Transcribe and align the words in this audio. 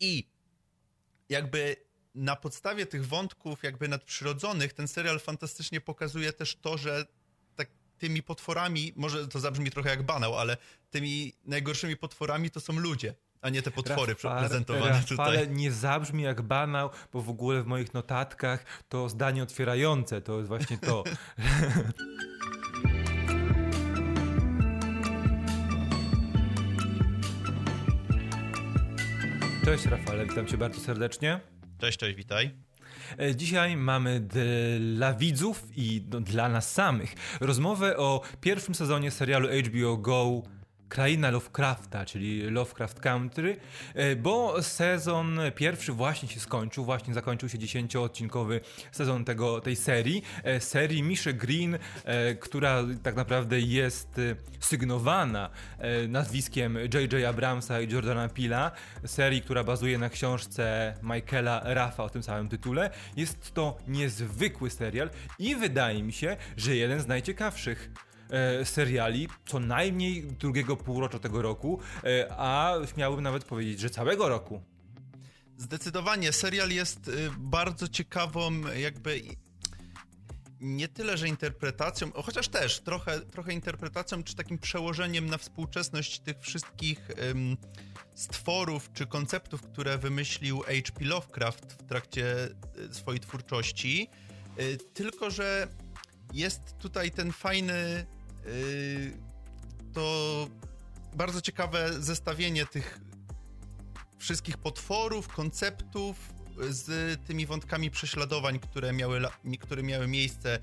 I 0.00 0.28
jakby 1.28 1.76
na 2.14 2.36
podstawie 2.36 2.86
tych 2.86 3.06
wątków 3.06 3.62
jakby 3.62 3.88
nadprzyrodzonych 3.88 4.72
ten 4.72 4.88
serial 4.88 5.20
fantastycznie 5.20 5.80
pokazuje 5.80 6.32
też 6.32 6.56
to, 6.56 6.78
że 6.78 7.06
tak 7.56 7.68
tymi 7.98 8.22
potworami, 8.22 8.92
może 8.96 9.28
to 9.28 9.40
zabrzmi 9.40 9.70
trochę 9.70 9.90
jak 9.90 10.02
banał, 10.02 10.38
ale 10.38 10.56
tymi 10.90 11.32
najgorszymi 11.44 11.96
potworami 11.96 12.50
to 12.50 12.60
są 12.60 12.72
ludzie 12.72 13.14
a 13.40 13.50
nie 13.50 13.62
te 13.62 13.70
potwory 13.70 14.12
Rafale, 14.12 14.40
prezentowane 14.40 14.86
Rafale 14.86 15.04
tutaj. 15.04 15.26
Ale 15.26 15.46
nie 15.46 15.72
zabrzmi 15.72 16.22
jak 16.22 16.42
banał, 16.42 16.90
bo 17.12 17.22
w 17.22 17.28
ogóle 17.28 17.62
w 17.62 17.66
moich 17.66 17.94
notatkach 17.94 18.64
to 18.88 19.08
zdanie 19.08 19.42
otwierające, 19.42 20.20
to 20.20 20.36
jest 20.36 20.48
właśnie 20.48 20.78
to. 20.78 21.04
Cześć 29.66 29.86
Rafale, 29.86 30.26
witam 30.26 30.46
cię 30.46 30.58
bardzo 30.58 30.80
serdecznie. 30.80 31.40
Cześć, 31.78 31.98
cześć, 31.98 32.16
witaj. 32.16 32.50
E, 33.18 33.36
dzisiaj 33.36 33.76
mamy 33.76 34.20
dla 34.80 35.14
widzów 35.14 35.64
i 35.76 36.00
dla 36.00 36.48
nas 36.48 36.72
samych 36.72 37.14
rozmowę 37.40 37.96
o 37.96 38.20
pierwszym 38.40 38.74
sezonie 38.74 39.10
serialu 39.10 39.48
HBO 39.48 39.96
Go 39.96 40.42
kraina 40.88 41.30
Lovecrafta, 41.30 42.04
czyli 42.04 42.50
Lovecraft 42.50 43.00
Country, 43.00 43.56
e, 43.94 44.16
bo 44.16 44.62
sezon 44.62 45.40
pierwszy 45.54 45.92
właśnie 45.92 46.28
się 46.28 46.40
skończył, 46.40 46.84
właśnie 46.84 47.14
zakończył 47.14 47.48
się 47.48 47.58
dziesięcioodcinkowy 47.58 48.60
sezon 48.92 49.24
tego, 49.24 49.60
tej 49.60 49.76
serii, 49.76 50.22
e, 50.44 50.60
serii 50.60 51.02
Misze 51.02 51.34
Green, 51.34 51.78
e, 52.04 52.34
która 52.34 52.84
tak 53.02 53.16
naprawdę 53.16 53.60
jest 53.60 54.20
sygnowana 54.60 55.50
nazwiskiem 56.08 56.78
J.J. 56.94 57.24
Abramsa 57.24 57.80
i 57.80 57.92
Jordana 57.92 58.28
Pila, 58.28 58.70
serii, 59.04 59.42
która 59.42 59.64
bazuje 59.64 59.98
na 59.98 60.10
książce 60.10 60.94
Michaela 61.02 61.60
Raffa 61.64 62.04
o 62.04 62.10
tym 62.10 62.22
samym 62.22 62.48
tytule. 62.48 62.90
Jest 63.16 63.54
to 63.54 63.78
niezwykły 63.88 64.70
serial 64.70 65.10
i 65.38 65.56
wydaje 65.56 66.02
mi 66.02 66.12
się, 66.12 66.36
że 66.56 66.76
jeden 66.76 67.00
z 67.00 67.06
najciekawszych 67.06 67.90
e, 68.30 68.64
seriali, 68.64 69.28
co 69.46 69.60
najmniej 69.60 70.22
drugiego 70.22 70.76
półrocza 70.76 71.18
tego 71.18 71.42
roku, 71.42 71.80
e, 72.04 72.26
a 72.30 72.74
śmiałbym 72.94 73.24
nawet 73.24 73.44
powiedzieć, 73.44 73.80
że 73.80 73.90
całego 73.90 74.28
roku. 74.28 74.62
Zdecydowanie, 75.58 76.32
serial 76.32 76.70
jest 76.70 77.08
y, 77.08 77.30
bardzo 77.38 77.88
ciekawą 77.88 78.52
jakby 78.76 79.22
nie 80.60 80.88
tyle, 80.88 81.16
że 81.16 81.28
interpretacją, 81.28 82.12
chociaż 82.12 82.48
też 82.48 82.80
trochę, 82.80 83.20
trochę 83.20 83.52
interpretacją, 83.52 84.22
czy 84.22 84.36
takim 84.36 84.58
przełożeniem 84.58 85.26
na 85.26 85.38
współczesność 85.38 86.18
tych 86.20 86.40
wszystkich 86.40 87.10
ym, 87.30 87.56
stworów 88.14 88.92
czy 88.92 89.06
konceptów, 89.06 89.62
które 89.62 89.98
wymyślił 89.98 90.60
H.P. 90.60 91.04
Lovecraft 91.04 91.72
w 91.72 91.88
trakcie 91.88 92.48
y, 92.90 92.94
swojej 92.94 93.20
twórczości. 93.20 94.08
Y, 94.60 94.76
tylko, 94.94 95.30
że 95.30 95.68
jest 96.32 96.60
tutaj 96.78 97.10
ten 97.10 97.32
fajny 97.32 98.06
to 99.92 100.48
bardzo 101.16 101.40
ciekawe 101.40 102.02
zestawienie 102.02 102.66
tych 102.66 103.00
wszystkich 104.18 104.58
potworów, 104.58 105.28
konceptów 105.28 106.16
z 106.68 107.18
tymi 107.26 107.46
wątkami 107.46 107.90
prześladowań, 107.90 108.58
które 108.58 108.92
miały, 108.92 109.20
które 109.60 109.82
miały 109.82 110.08
miejsce 110.08 110.58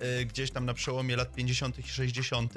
yy, 0.00 0.26
gdzieś 0.26 0.50
tam 0.50 0.66
na 0.66 0.74
przełomie 0.74 1.16
lat 1.16 1.34
50. 1.34 1.78
i 1.78 1.82
60. 1.82 2.54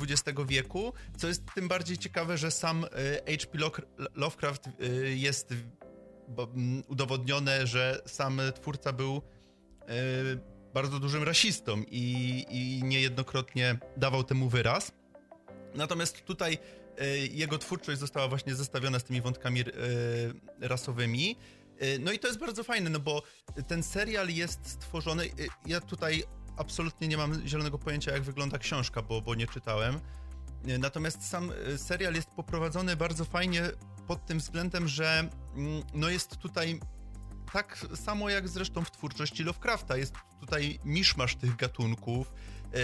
XX 0.00 0.38
wieku, 0.46 0.92
co 1.16 1.28
jest 1.28 1.42
tym 1.54 1.68
bardziej 1.68 1.98
ciekawe, 1.98 2.38
że 2.38 2.50
sam 2.50 2.82
H.P. 3.26 3.58
Yy, 3.58 4.06
Lovecraft 4.14 4.68
jest 5.14 5.54
udowodnione, 6.88 7.66
że 7.66 8.02
sam 8.06 8.40
twórca 8.54 8.92
był 8.92 9.22
bardzo 10.74 11.00
dużym 11.00 11.22
rasistą 11.22 11.82
i, 11.90 12.46
i 12.50 12.84
niejednokrotnie 12.84 13.78
dawał 13.96 14.24
temu 14.24 14.48
wyraz. 14.48 14.92
Natomiast 15.74 16.24
tutaj 16.24 16.58
e, 16.98 17.18
jego 17.18 17.58
twórczość 17.58 18.00
została 18.00 18.28
właśnie 18.28 18.54
zestawiona 18.54 18.98
z 18.98 19.04
tymi 19.04 19.20
wątkami 19.20 19.60
e, 19.60 19.64
rasowymi. 20.60 21.36
E, 21.78 21.98
no 21.98 22.12
i 22.12 22.18
to 22.18 22.26
jest 22.26 22.40
bardzo 22.40 22.64
fajne, 22.64 22.90
no 22.90 22.98
bo 23.00 23.22
ten 23.68 23.82
serial 23.82 24.28
jest 24.28 24.70
stworzony. 24.70 25.30
Ja 25.66 25.80
tutaj 25.80 26.24
absolutnie 26.56 27.08
nie 27.08 27.16
mam 27.16 27.48
zielonego 27.48 27.78
pojęcia, 27.78 28.12
jak 28.12 28.22
wygląda 28.22 28.58
książka, 28.58 29.02
bo, 29.02 29.20
bo 29.20 29.34
nie 29.34 29.46
czytałem. 29.46 30.00
Natomiast 30.78 31.28
sam 31.28 31.52
serial 31.76 32.14
jest 32.14 32.28
poprowadzony 32.28 32.96
bardzo 32.96 33.24
fajnie 33.24 33.62
pod 34.06 34.26
tym 34.26 34.38
względem, 34.38 34.88
że 34.88 35.28
mm, 35.56 35.82
no 35.94 36.10
jest 36.10 36.36
tutaj 36.36 36.80
tak 37.52 37.86
samo 37.94 38.30
jak 38.30 38.48
zresztą 38.48 38.84
w 38.84 38.90
twórczości 38.90 39.44
Lovecrafta. 39.44 39.96
Jest 39.96 40.14
tutaj 40.40 40.78
miszmasz 40.84 41.36
tych 41.36 41.56
gatunków. 41.56 42.32
E, 42.74 42.78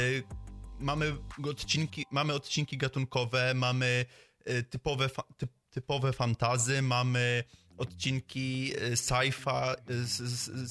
mamy 0.78 1.16
odcinki, 1.50 2.04
mamy 2.10 2.32
odcinki 2.32 2.78
gatunkowe, 2.78 3.54
mamy 3.54 4.06
e, 4.44 4.62
typowe, 4.62 5.10
typ, 5.36 5.50
typowe 5.70 6.12
fantazy, 6.12 6.82
mamy 6.82 7.44
odcinki 7.76 8.72
e, 8.76 8.96
sci-fi, 8.96 9.74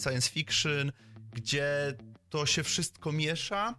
science 0.03 0.29
fiction, 0.29 0.91
gdzie 1.31 1.93
to 2.29 2.45
się 2.45 2.63
wszystko 2.63 3.11
miesza. 3.11 3.75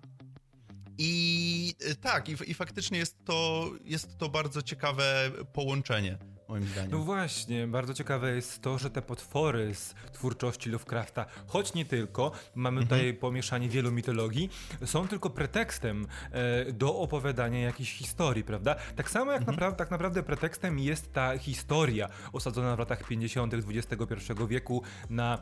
I 0.98 1.74
tak, 2.00 2.28
i, 2.28 2.36
i 2.46 2.54
faktycznie 2.54 2.98
jest 2.98 3.24
to, 3.24 3.70
jest 3.84 4.18
to 4.18 4.28
bardzo 4.28 4.62
ciekawe 4.62 5.30
połączenie 5.52 6.18
moim 6.48 6.64
zdaniem. 6.64 6.90
No 6.90 6.98
właśnie, 6.98 7.66
bardzo 7.66 7.94
ciekawe 7.94 8.34
jest 8.34 8.62
to, 8.62 8.78
że 8.78 8.90
te 8.90 9.02
potwory 9.02 9.74
z 9.74 9.94
twórczości 10.12 10.70
Lovecrafta, 10.70 11.26
choć 11.46 11.74
nie 11.74 11.84
tylko, 11.84 12.32
mamy 12.54 12.80
mhm. 12.80 12.88
tutaj 12.88 13.14
pomieszanie 13.14 13.68
wielu 13.68 13.92
mitologii, 13.92 14.50
są 14.84 15.08
tylko 15.08 15.30
pretekstem 15.30 16.06
e, 16.30 16.72
do 16.72 16.98
opowiadania 16.98 17.60
jakiejś 17.60 17.92
historii, 17.92 18.44
prawda? 18.44 18.76
Tak 18.96 19.10
samo 19.10 19.32
jak 19.32 19.48
mhm. 19.48 19.74
tak 19.74 19.90
naprawdę 19.90 20.22
pretekstem 20.22 20.78
jest 20.78 21.12
ta 21.12 21.38
historia 21.38 22.08
osadzona 22.32 22.76
w 22.76 22.78
latach 22.78 23.06
50. 23.08 23.54
XXI 23.54 24.14
wieku 24.48 24.82
na 25.10 25.38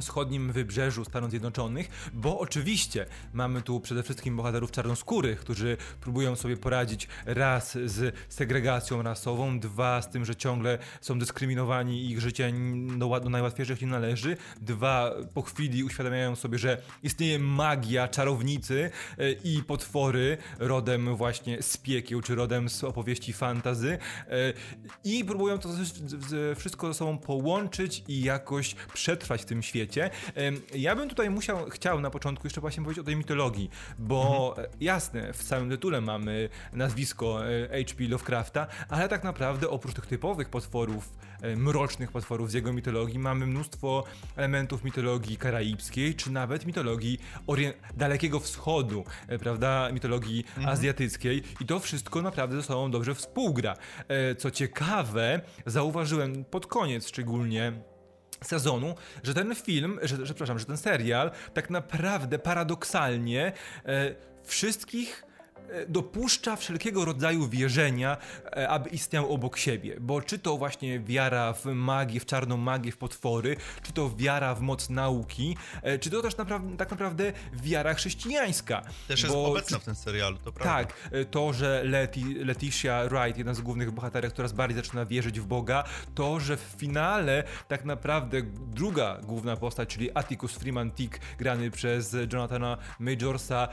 wschodnim 0.00 0.52
wybrzeżu 0.52 1.04
Stanów 1.04 1.30
Zjednoczonych, 1.30 2.10
bo 2.12 2.38
oczywiście 2.38 3.06
mamy 3.32 3.62
tu 3.62 3.80
przede 3.80 4.02
wszystkim 4.02 4.36
bohaterów 4.36 4.70
czarnoskórych, 4.70 5.40
którzy 5.40 5.76
próbują 6.00 6.36
sobie 6.36 6.56
poradzić 6.56 7.08
raz 7.26 7.78
z 7.84 8.14
segregacją 8.28 9.02
rasową, 9.02 9.60
dwa 9.60 10.02
z 10.02 10.10
tym, 10.10 10.24
że 10.24 10.36
ciągle 10.36 10.78
są 11.00 11.18
dyskryminowani 11.18 12.02
i 12.02 12.10
ich 12.10 12.20
życie 12.20 12.52
do, 12.98 13.20
do 13.20 13.30
najłatwiejszych 13.30 13.80
nie 13.80 13.86
należy, 13.86 14.36
dwa 14.60 15.14
po 15.34 15.42
chwili 15.42 15.84
uświadamiają 15.84 16.36
sobie, 16.36 16.58
że 16.58 16.82
istnieje 17.02 17.38
magia, 17.38 18.08
czarownicy 18.08 18.90
e, 19.18 19.32
i 19.32 19.62
potwory 19.62 20.38
rodem 20.58 21.16
właśnie 21.16 21.62
z 21.62 21.76
piekieł, 21.76 22.20
czy 22.20 22.34
rodem 22.34 22.68
z 22.68 22.84
opowieści 22.84 23.32
fantazy 23.32 23.98
e, 24.28 24.52
i 25.04 25.24
próbują 25.24 25.58
to 25.58 25.68
wszystko 26.56 26.86
ze 26.86 26.94
sobą 26.94 27.18
połączyć 27.18 28.02
i 28.08 28.22
jakoś 28.22 28.74
przetrwać 28.74 29.42
w 29.42 29.44
tym 29.44 29.62
świecie 29.62 29.79
świecie. 29.80 30.10
Ja 30.74 30.96
bym 30.96 31.08
tutaj 31.08 31.30
musiał, 31.30 31.70
chciał 31.70 32.00
na 32.00 32.10
początku 32.10 32.46
jeszcze 32.46 32.60
właśnie 32.60 32.82
powiedzieć 32.82 33.00
o 33.00 33.04
tej 33.04 33.16
mitologii, 33.16 33.70
bo 33.98 34.48
mhm. 34.48 34.68
jasne, 34.80 35.32
w 35.32 35.42
samym 35.42 35.70
tytule 35.70 36.00
mamy 36.00 36.48
nazwisko 36.72 37.38
H.P. 37.70 38.08
Lovecrafta, 38.08 38.66
ale 38.88 39.08
tak 39.08 39.24
naprawdę 39.24 39.68
oprócz 39.70 39.94
tych 39.94 40.06
typowych 40.06 40.48
potworów, 40.48 41.12
e, 41.42 41.56
mrocznych 41.56 42.12
potworów 42.12 42.50
z 42.50 42.54
jego 42.54 42.72
mitologii, 42.72 43.18
mamy 43.18 43.46
mnóstwo 43.46 44.04
elementów 44.36 44.84
mitologii 44.84 45.36
karaibskiej, 45.36 46.14
czy 46.14 46.32
nawet 46.32 46.66
mitologii 46.66 47.18
Dalekiego 47.96 48.40
Wschodu, 48.40 49.04
e, 49.28 49.38
prawda, 49.38 49.90
mitologii 49.92 50.44
mhm. 50.48 50.68
azjatyckiej 50.68 51.42
i 51.60 51.66
to 51.66 51.80
wszystko 51.80 52.22
naprawdę 52.22 52.56
ze 52.56 52.62
sobą 52.62 52.90
dobrze 52.90 53.14
współgra. 53.14 53.76
E, 54.08 54.34
co 54.34 54.50
ciekawe, 54.50 55.40
zauważyłem 55.66 56.44
pod 56.44 56.66
koniec 56.66 57.08
szczególnie 57.08 57.72
sezonu, 58.42 58.94
że 59.22 59.34
ten 59.34 59.54
film, 59.54 59.98
że, 60.02 60.16
że 60.16 60.34
przepraszam, 60.34 60.58
że 60.58 60.64
ten 60.64 60.76
serial 60.76 61.30
tak 61.54 61.70
naprawdę 61.70 62.38
paradoksalnie 62.38 63.52
e, 63.86 64.14
wszystkich 64.44 65.29
dopuszcza 65.88 66.56
wszelkiego 66.56 67.04
rodzaju 67.04 67.48
wierzenia, 67.48 68.16
e, 68.56 68.68
aby 68.68 68.90
istniał 68.90 69.32
obok 69.32 69.58
siebie. 69.58 69.96
Bo 70.00 70.22
czy 70.22 70.38
to 70.38 70.56
właśnie 70.56 71.00
wiara 71.00 71.52
w 71.52 71.64
magię, 71.64 72.20
w 72.20 72.26
czarną 72.26 72.56
magię, 72.56 72.92
w 72.92 72.96
potwory, 72.96 73.56
czy 73.82 73.92
to 73.92 74.10
wiara 74.16 74.54
w 74.54 74.60
moc 74.60 74.90
nauki, 74.90 75.56
e, 75.82 75.98
czy 75.98 76.10
to 76.10 76.22
też 76.22 76.34
tak 76.78 76.90
naprawdę 76.90 77.32
wiara 77.52 77.94
chrześcijańska. 77.94 78.82
Też 79.08 79.22
jest 79.22 79.34
bo, 79.34 79.46
obecna 79.46 79.78
w 79.78 79.84
tym 79.84 79.94
serialu, 79.94 80.38
to 80.38 80.52
prawda. 80.52 80.84
Tak, 80.84 81.10
to, 81.30 81.52
że 81.52 81.82
Leti, 81.84 82.34
Leticia 82.34 83.08
Wright, 83.08 83.38
jedna 83.38 83.54
z 83.54 83.60
głównych 83.60 83.90
bohaterek, 83.90 84.32
coraz 84.32 84.52
bardziej 84.52 84.84
zaczyna 84.84 85.06
wierzyć 85.06 85.40
w 85.40 85.46
Boga, 85.46 85.84
to, 86.14 86.40
że 86.40 86.56
w 86.56 86.74
finale 86.78 87.44
tak 87.68 87.84
naprawdę 87.84 88.42
druga 88.66 89.18
główna 89.22 89.56
postać, 89.56 89.88
czyli 89.88 90.10
Atticus 90.14 90.52
Freeman 90.52 90.90
Tick, 90.90 91.18
grany 91.38 91.70
przez 91.70 92.16
Jonathana 92.32 92.76
Majorsa, 92.98 93.68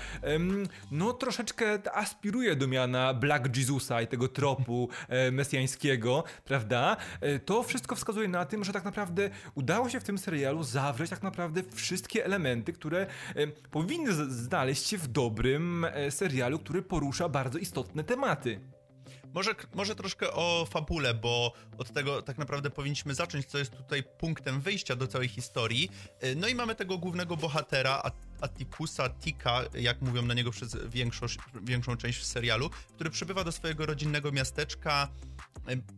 no 0.92 1.13
troszeczkę 1.13 1.76
aspiruje 1.94 2.56
do 2.56 2.68
miana 2.68 3.13
Black 3.13 3.57
Jesusa 3.57 4.01
i 4.01 4.07
tego 4.07 4.27
tropu 4.27 4.89
e, 5.07 5.31
mesjańskiego, 5.31 6.24
prawda? 6.45 6.97
E, 7.21 7.39
to 7.39 7.63
wszystko 7.63 7.95
wskazuje 7.95 8.27
na 8.27 8.45
tym, 8.45 8.63
że 8.63 8.74
tak 8.74 8.83
naprawdę 8.83 9.29
udało 9.56 9.89
się 9.89 10.00
w 10.00 10.03
tym 10.03 10.18
serialu 10.18 10.63
zawrzeć 10.63 11.09
tak 11.09 11.24
naprawdę 11.24 11.63
wszystkie 11.74 12.25
elementy, 12.25 12.74
które 12.74 13.07
e, 13.35 13.47
powinny 13.47 14.13
znaleźć 14.29 14.88
się 14.88 14.97
w 14.97 15.07
dobrym 15.07 15.85
serialu, 16.09 16.59
który 16.59 16.81
porusza 16.81 17.29
bardzo 17.29 17.59
istotne 17.59 18.03
tematy. 18.03 18.59
Może, 19.33 19.56
może 19.75 19.95
troszkę 19.95 20.31
o 20.31 20.68
fabule, 20.69 21.13
bo 21.13 21.53
od 21.77 21.94
tego 21.94 22.21
tak 22.21 22.38
naprawdę 22.38 22.69
powinniśmy 22.69 23.13
zacząć, 23.13 23.45
co 23.45 23.57
jest 23.57 23.71
tutaj 23.71 24.03
punktem 24.03 24.62
wyjścia 24.62 24.95
do 24.95 25.07
całej 25.07 25.27
historii. 25.27 25.89
No 26.35 26.47
i 26.47 26.56
mamy 26.56 26.75
tego 26.75 26.97
głównego 26.97 27.38
bohatera, 27.38 28.01
Atikusa 28.42 29.10
Tika, 29.10 29.62
jak 29.74 30.01
mówią 30.01 30.22
na 30.22 30.34
niego 30.34 30.51
przez 30.51 30.78
większość, 30.89 31.39
większą 31.63 31.98
część 31.98 32.25
serialu, 32.25 32.69
który 32.95 33.10
przybywa 33.10 33.44
do 33.44 33.51
swojego 33.51 33.86
rodzinnego 33.86 34.31
miasteczka, 34.31 35.07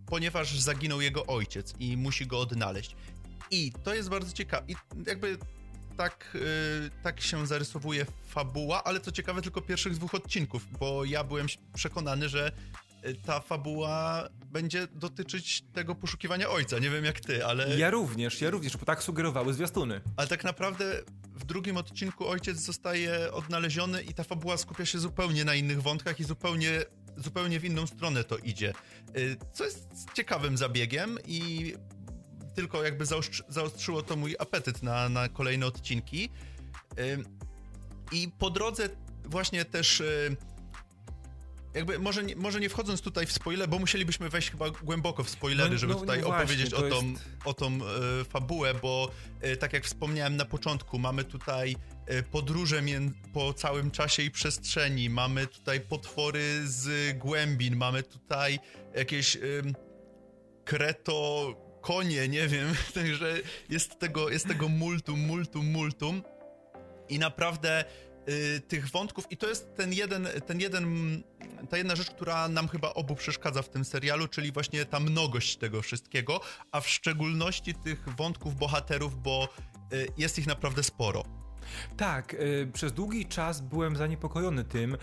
ponieważ 0.06 0.59
zaginął 0.59 1.01
jego 1.01 1.25
ojciec 1.25 1.74
i 1.80 1.97
musi 1.97 2.27
go 2.27 2.39
odnaleźć. 2.39 2.95
I 3.51 3.71
to 3.83 3.94
jest 3.94 4.09
bardzo 4.09 4.33
ciekawe. 4.33 4.65
I 4.68 4.75
jakby 5.07 5.38
tak, 5.97 6.31
yy, 6.33 6.91
tak 7.03 7.21
się 7.21 7.47
zarysowuje 7.47 8.06
fabuła, 8.27 8.83
ale 8.83 9.00
co 9.00 9.12
ciekawe, 9.12 9.42
tylko 9.42 9.62
pierwszych 9.62 9.94
dwóch 9.94 10.15
odcinków, 10.15 10.68
bo 10.80 11.06
ja 11.06 11.24
byłem 11.24 11.47
przekonany, 11.74 12.30
że 12.30 12.51
Y, 13.06 13.15
ta 13.25 13.39
fabuła 13.39 14.30
będzie 14.51 14.88
dotyczyć 14.88 15.63
tego 15.74 15.95
poszukiwania 15.95 16.50
ojca. 16.50 16.80
Nie 16.80 16.89
wiem 16.89 17.06
jak 17.06 17.19
ty, 17.19 17.45
ale. 17.45 17.77
Ja 17.77 17.89
również, 17.89 18.42
ja 18.42 18.50
również, 18.50 18.77
bo 18.77 18.85
tak 18.85 19.03
sugerowały 19.03 19.53
zwiastuny. 19.53 20.01
Ale 20.18 20.27
tak 20.27 20.44
naprawdę 20.44 21.01
w 21.39 21.45
drugim 21.45 21.77
odcinku 21.77 22.27
ojciec 22.27 22.57
zostaje 22.57 23.31
odnaleziony 23.31 24.01
i 24.01 24.13
ta 24.13 24.24
fabuła 24.24 24.57
skupia 24.57 24.86
się 24.86 25.00
zupełnie 25.00 25.45
na 25.45 25.56
innych 25.56 25.81
wątkach 25.81 26.19
i 26.19 26.24
zupełnie, 26.24 26.71
zupełnie 27.18 27.59
w 27.59 27.65
inną 27.65 27.88
stronę 27.88 28.24
to 28.24 28.38
idzie. 28.38 28.74
Y, 29.18 29.38
co 29.53 29.65
jest 29.65 29.88
ciekawym 30.13 30.57
zabiegiem 30.57 31.18
i 31.27 31.74
tylko 32.56 32.83
jakby 32.83 33.06
zaostrzyło 33.50 34.03
to 34.03 34.15
mój 34.15 34.36
apetyt 34.39 34.83
na, 34.83 35.09
na 35.09 35.30
kolejne 35.30 35.65
odcinki. 35.65 36.30
Y, 37.00 37.24
I 38.12 38.31
po 38.38 38.50
drodze 38.50 38.89
właśnie 39.25 39.65
też 39.65 40.03
jakby 41.74 42.00
może 42.00 42.24
nie, 42.24 42.36
może 42.36 42.60
nie 42.60 42.69
wchodząc 42.69 43.01
tutaj 43.01 43.25
w 43.25 43.31
spoiler, 43.31 43.69
bo 43.69 43.80
musielibyśmy 43.80 44.30
wejść 44.30 44.51
chyba 44.51 44.69
głęboko 44.69 45.24
w 45.24 45.30
spoilery, 45.30 45.71
no, 45.71 45.77
żeby 45.77 45.94
no, 45.94 46.00
tutaj 46.00 46.19
no 46.19 46.27
właśnie, 46.27 46.44
opowiedzieć 46.44 46.74
o 46.74 46.81
tą, 46.81 47.12
jest... 47.12 47.24
o 47.45 47.54
tą 47.54 47.68
e, 47.68 47.80
fabułę, 48.30 48.74
bo 48.74 49.12
e, 49.42 49.57
tak 49.57 49.74
jak 49.74 49.86
wspomniałem 49.86 50.36
na 50.36 50.45
początku, 50.45 51.00
mamy 51.00 51.24
tutaj 51.24 51.75
e, 52.06 52.24
podróże 52.24 52.81
po 53.33 53.54
całym 53.54 53.92
czasie 53.92 54.24
i 54.24 54.31
przestrzeni, 54.31 55.10
mamy 55.10 55.48
tutaj 55.48 55.81
potwory 55.81 56.62
z 56.66 57.18
głębin, 57.18 57.75
mamy 57.75 58.04
tutaj 58.04 58.60
jakieś 58.95 59.38
kreto 60.66 61.54
konie, 61.81 62.27
nie 62.27 62.48
wiem, 62.48 62.75
także 62.94 63.36
jest 63.69 64.00
tego, 64.00 64.30
jest 64.30 64.48
tego 64.48 64.69
multum, 64.69 65.19
multum, 65.19 65.71
multum. 65.71 66.24
I 67.10 67.19
naprawdę 67.19 67.86
tych 68.67 68.89
wątków 68.89 69.31
i 69.31 69.37
to 69.37 69.47
jest 69.47 69.75
ten 69.75 69.93
jeden, 69.93 70.27
ten 70.47 70.59
jeden, 70.59 71.23
ta 71.69 71.77
jedna 71.77 71.95
rzecz, 71.95 72.09
która 72.09 72.47
nam 72.47 72.67
chyba 72.67 72.93
obu 72.93 73.15
przeszkadza 73.15 73.61
w 73.61 73.69
tym 73.69 73.85
serialu, 73.85 74.27
czyli 74.27 74.51
właśnie 74.51 74.85
ta 74.85 74.99
mnogość 74.99 75.57
tego 75.57 75.81
wszystkiego, 75.81 76.41
a 76.71 76.81
w 76.81 76.89
szczególności 76.89 77.73
tych 77.73 78.15
wątków 78.17 78.55
bohaterów, 78.55 79.21
bo 79.21 79.47
y, 79.93 80.07
jest 80.17 80.39
ich 80.39 80.47
naprawdę 80.47 80.83
sporo. 80.83 81.38
Tak, 81.98 82.33
y, 82.33 82.69
przez 82.74 82.94
długi 82.94 83.25
czas 83.25 83.62
byłem 83.62 83.95
zaniepokojony 83.95 84.63
tym, 84.63 84.94
y, 84.94 84.98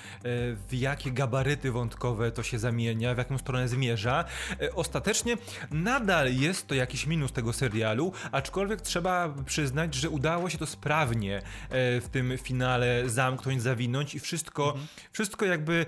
w 0.68 0.68
jakie 0.72 1.10
gabaryty 1.10 1.72
wątkowe 1.72 2.30
to 2.30 2.42
się 2.42 2.58
zamienia, 2.58 3.14
w 3.14 3.18
jaką 3.18 3.38
stronę 3.38 3.68
zmierza. 3.68 4.24
Y, 4.62 4.74
ostatecznie 4.74 5.36
nadal 5.70 6.34
jest 6.34 6.66
to 6.66 6.74
jakiś 6.74 7.06
minus 7.06 7.32
tego 7.32 7.52
serialu, 7.52 8.12
aczkolwiek 8.32 8.80
trzeba 8.80 9.34
przyznać, 9.46 9.94
że 9.94 10.10
udało 10.10 10.50
się 10.50 10.58
to 10.58 10.66
sprawnie 10.66 11.42
w 11.70 12.06
tym 12.12 12.38
finale 12.38 13.08
zamknąć, 13.08 13.62
zawinąć 13.62 14.14
i 14.14 14.20
wszystko, 14.20 14.66
mhm. 14.66 14.86
wszystko 15.12 15.44
jakby 15.44 15.86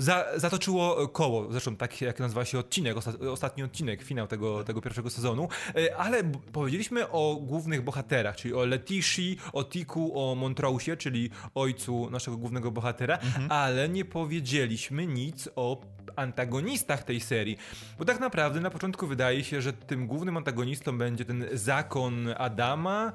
za, 0.00 0.26
zatoczyło 0.36 1.08
koło, 1.08 1.52
zresztą 1.52 1.76
tak 1.76 2.00
jak 2.00 2.18
nazywa 2.18 2.44
się 2.44 2.58
odcinek, 2.58 2.96
ostatni 3.32 3.62
odcinek, 3.62 4.02
finał 4.02 4.26
tego, 4.26 4.64
tego 4.64 4.80
pierwszego 4.80 5.10
sezonu, 5.10 5.48
e, 5.76 5.96
ale 5.96 6.24
powiedzieliśmy 6.52 7.10
o 7.10 7.36
głównych 7.42 7.84
bohaterach, 7.84 8.36
czyli 8.36 8.54
o 8.54 8.64
Letishi, 8.64 9.38
o 9.52 9.64
Tiku, 9.64 10.20
o 10.20 10.34
Montreusie, 10.34 10.96
czyli 10.96 11.30
ojcu 11.54 12.10
naszego 12.10 12.36
głównego 12.36 12.70
bohatera, 12.70 13.16
mhm. 13.16 13.52
ale 13.52 13.88
nie 13.88 14.04
powiedzieliśmy 14.04 15.06
nic 15.06 15.48
o 15.56 15.80
antagonistach 16.16 17.02
tej 17.02 17.20
serii, 17.20 17.58
bo 17.98 18.04
tak 18.04 18.20
naprawdę 18.20 18.60
na 18.60 18.70
początku 18.70 19.06
wydaje 19.06 19.44
się, 19.44 19.62
że 19.62 19.72
tym 19.72 20.06
głównym 20.06 20.36
antagonistą 20.36 20.98
będzie 20.98 21.24
ten 21.24 21.44
zakon 21.52 22.28
Adama, 22.38 23.12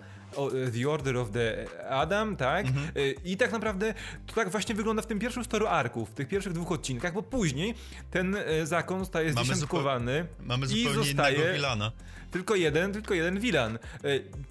The 0.74 0.90
Order 0.90 1.18
of 1.18 1.32
the 1.32 1.66
Adam, 1.90 2.36
tak? 2.36 2.66
Mhm. 2.66 2.86
Y, 2.98 3.16
I 3.26 3.38
tak 3.38 3.52
naprawdę 3.52 3.94
to 4.28 4.36
tak 4.36 4.50
właśnie 4.50 4.76
wygląda 4.76 5.02
w 5.02 5.08
tym 5.08 5.20
pierwszym 5.20 5.44
story 5.44 5.68
arku, 5.68 6.06
w 6.06 6.14
tych 6.14 6.28
pierwszych 6.28 6.54
dwóch 6.54 6.72
odcinkach, 6.72 7.14
bo 7.14 7.24
później 7.24 7.76
ten 8.12 8.36
y, 8.36 8.66
zakon 8.66 9.00
zostaje 9.00 9.34
zdziesiątkowany 9.34 10.26
mamy 10.40 10.68
zupełnie 10.68 10.90
i 10.90 10.94
zostaje 10.94 11.54
Wilana. 11.54 11.92
Tylko 12.32 12.56
jeden, 12.56 12.94
tylko 12.94 13.14
jeden 13.14 13.40
Wilan. 13.40 13.80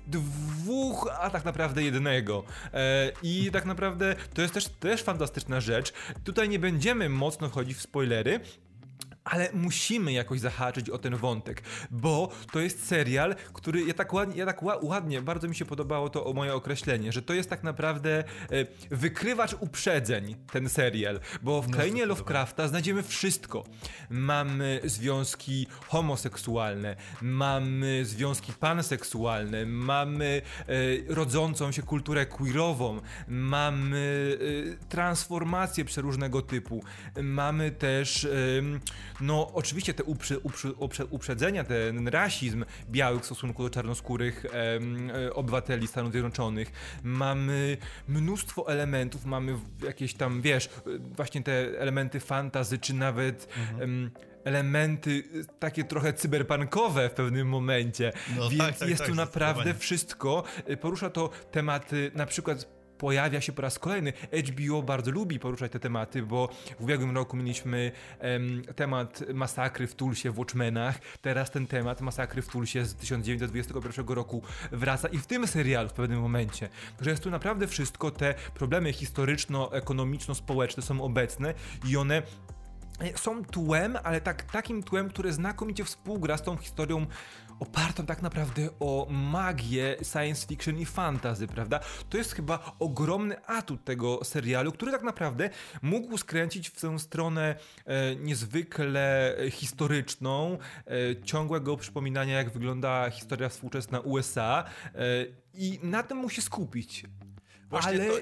Dwóch, 0.06 1.08
a 1.20 1.30
tak 1.30 1.44
naprawdę 1.44 1.82
jednego. 1.82 2.44
I 3.22 3.50
tak 3.52 3.64
naprawdę 3.64 4.16
to 4.34 4.42
jest 4.42 4.54
też, 4.54 4.68
też 4.68 5.02
fantastyczna 5.02 5.60
rzecz. 5.60 5.92
Tutaj 6.24 6.48
nie 6.48 6.58
będziemy 6.58 7.08
mocno 7.08 7.48
wchodzić 7.48 7.76
w 7.76 7.82
spoilery, 7.82 8.40
ale 9.24 9.48
musimy 9.52 10.12
jakoś 10.12 10.40
zahaczyć 10.40 10.90
o 10.90 10.98
ten 10.98 11.16
wątek, 11.16 11.62
bo 11.90 12.32
to 12.52 12.60
jest 12.60 12.86
serial, 12.86 13.34
który 13.52 13.84
ja 13.84 13.94
tak 13.94 14.12
ładnie, 14.12 14.36
ja 14.36 14.46
tak 14.46 14.62
ładnie, 14.82 15.22
bardzo 15.22 15.48
mi 15.48 15.54
się 15.54 15.64
podobało 15.64 16.08
to 16.08 16.32
moje 16.32 16.54
określenie, 16.54 17.12
że 17.12 17.22
to 17.22 17.34
jest 17.34 17.50
tak 17.50 17.62
naprawdę 17.62 18.18
e, 18.18 18.24
wykrywacz 18.90 19.54
uprzedzeń 19.60 20.36
ten 20.52 20.68
serial, 20.68 21.20
bo 21.42 21.62
w 21.62 21.68
no, 21.68 21.76
krainie 21.76 22.06
Lovecrafta 22.06 22.68
znajdziemy 22.68 23.02
wszystko. 23.02 23.64
Mamy 24.10 24.80
związki 24.84 25.66
homoseksualne, 25.86 26.96
mamy 27.22 28.04
związki 28.04 28.52
panseksualne, 28.52 29.66
mamy 29.66 30.42
e, 31.08 31.14
rodzącą 31.14 31.72
się 31.72 31.82
kulturę 31.82 32.26
queerową, 32.26 33.00
mamy 33.28 34.38
e, 34.82 34.86
transformacje 34.88 35.84
przeróżnego 35.84 36.42
typu, 36.42 36.84
mamy 37.22 37.70
też 37.70 38.28
no 39.20 39.50
oczywiście 39.54 39.94
te 39.94 40.04
uprze, 40.04 40.38
uprze, 40.38 40.72
uprze, 40.72 41.06
uprzedzenia, 41.06 41.64
ten 41.64 42.08
rasizm 42.08 42.64
białych 42.90 43.22
w 43.22 43.24
stosunku 43.24 43.62
do 43.62 43.70
czarnoskórych 43.70 44.44
e, 45.24 45.34
obywateli 45.34 45.86
Stanów 45.86 46.12
Zjednoczonych. 46.12 46.72
Mamy 47.02 47.76
mnóstwo 48.08 48.68
elementów, 48.68 49.24
mamy 49.24 49.58
jakieś 49.82 50.14
tam, 50.14 50.42
wiesz, 50.42 50.70
właśnie 51.16 51.42
te 51.42 51.52
elementy 51.78 52.20
fantazy, 52.20 52.78
czy 52.78 52.94
nawet 52.94 53.48
mhm. 53.72 54.10
elementy 54.44 55.22
takie 55.58 55.84
trochę 55.84 56.12
cyberpunkowe 56.12 57.08
w 57.08 57.12
pewnym 57.12 57.48
momencie. 57.48 58.12
No, 58.36 58.48
Więc 58.50 58.62
tak, 58.62 58.78
tak, 58.78 58.88
jest 58.88 59.00
tak, 59.02 59.08
tu 59.08 59.14
naprawdę 59.14 59.74
wszystko. 59.74 60.44
Porusza 60.80 61.10
to 61.10 61.30
tematy 61.50 62.10
na 62.14 62.26
przykład 62.26 62.83
pojawia 62.98 63.40
się 63.40 63.52
po 63.52 63.62
raz 63.62 63.78
kolejny. 63.78 64.12
HBO 64.48 64.82
bardzo 64.82 65.10
lubi 65.10 65.38
poruszać 65.38 65.72
te 65.72 65.80
tematy, 65.80 66.22
bo 66.22 66.48
w 66.80 66.82
ubiegłym 66.82 67.14
roku 67.14 67.36
mieliśmy 67.36 67.92
em, 68.18 68.62
temat 68.76 69.24
masakry 69.34 69.86
w 69.86 69.94
Tulsie 69.94 70.30
w 70.30 70.38
Watchmenach, 70.38 70.98
teraz 71.20 71.50
ten 71.50 71.66
temat 71.66 72.00
masakry 72.00 72.42
w 72.42 72.48
Tulsie 72.48 72.84
z 72.84 72.94
1921 72.94 74.06
roku 74.06 74.42
wraca 74.72 75.08
i 75.08 75.18
w 75.18 75.26
tym 75.26 75.46
serialu 75.46 75.88
w 75.88 75.92
pewnym 75.92 76.20
momencie. 76.20 76.68
Że 77.00 77.10
jest 77.10 77.22
tu 77.22 77.30
naprawdę 77.30 77.66
wszystko, 77.66 78.10
te 78.10 78.34
problemy 78.54 78.92
historyczno-ekonomiczno-społeczne 78.92 80.82
są 80.82 81.02
obecne 81.02 81.54
i 81.88 81.96
one 81.96 82.22
są 83.16 83.44
tłem, 83.44 83.98
ale 84.04 84.20
tak, 84.20 84.42
takim 84.42 84.82
tłem, 84.82 85.08
które 85.08 85.32
znakomicie 85.32 85.84
współgra 85.84 86.36
z 86.36 86.42
tą 86.42 86.56
historią 86.56 87.06
opartą 87.60 88.06
tak 88.06 88.22
naprawdę 88.22 88.68
o 88.80 89.06
magię 89.10 89.96
science 90.12 90.46
fiction 90.46 90.78
i 90.78 90.86
fantasy, 90.86 91.46
prawda? 91.46 91.80
To 92.10 92.18
jest 92.18 92.32
chyba 92.32 92.76
ogromny 92.78 93.46
atut 93.46 93.84
tego 93.84 94.24
serialu, 94.24 94.72
który 94.72 94.92
tak 94.92 95.02
naprawdę 95.02 95.50
mógł 95.82 96.18
skręcić 96.18 96.68
w 96.68 96.80
tę 96.80 96.98
stronę 96.98 97.56
e, 97.86 98.16
niezwykle 98.16 99.36
historyczną, 99.50 100.58
e, 100.86 101.22
ciągłego 101.22 101.76
przypominania, 101.76 102.36
jak 102.36 102.50
wygląda 102.50 103.10
historia 103.10 103.48
współczesna 103.48 104.00
USA 104.00 104.64
e, 104.94 104.98
i 105.54 105.78
na 105.82 106.02
tym 106.02 106.18
musi 106.18 106.42
skupić. 106.42 107.04
Właśnie 107.70 107.90
Ale 107.90 108.06
to... 108.06 108.14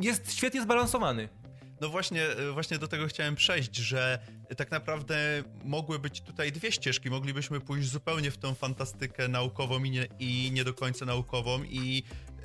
jest 0.00 0.32
świetnie 0.32 0.62
zbalansowany. 0.62 1.39
No 1.80 1.88
właśnie, 1.88 2.26
e, 2.26 2.52
właśnie 2.52 2.78
do 2.78 2.88
tego 2.88 3.06
chciałem 3.06 3.34
przejść, 3.34 3.76
że 3.76 4.18
tak 4.56 4.70
naprawdę 4.70 5.42
mogły 5.64 5.98
być 5.98 6.20
tutaj 6.20 6.52
dwie 6.52 6.72
ścieżki. 6.72 7.10
Moglibyśmy 7.10 7.60
pójść 7.60 7.88
zupełnie 7.88 8.30
w 8.30 8.38
tą 8.38 8.54
fantastykę 8.54 9.28
naukową 9.28 9.84
i 9.84 9.90
nie, 9.90 10.06
i 10.18 10.50
nie 10.52 10.64
do 10.64 10.74
końca 10.74 11.04
naukową 11.04 11.62
i 11.62 12.02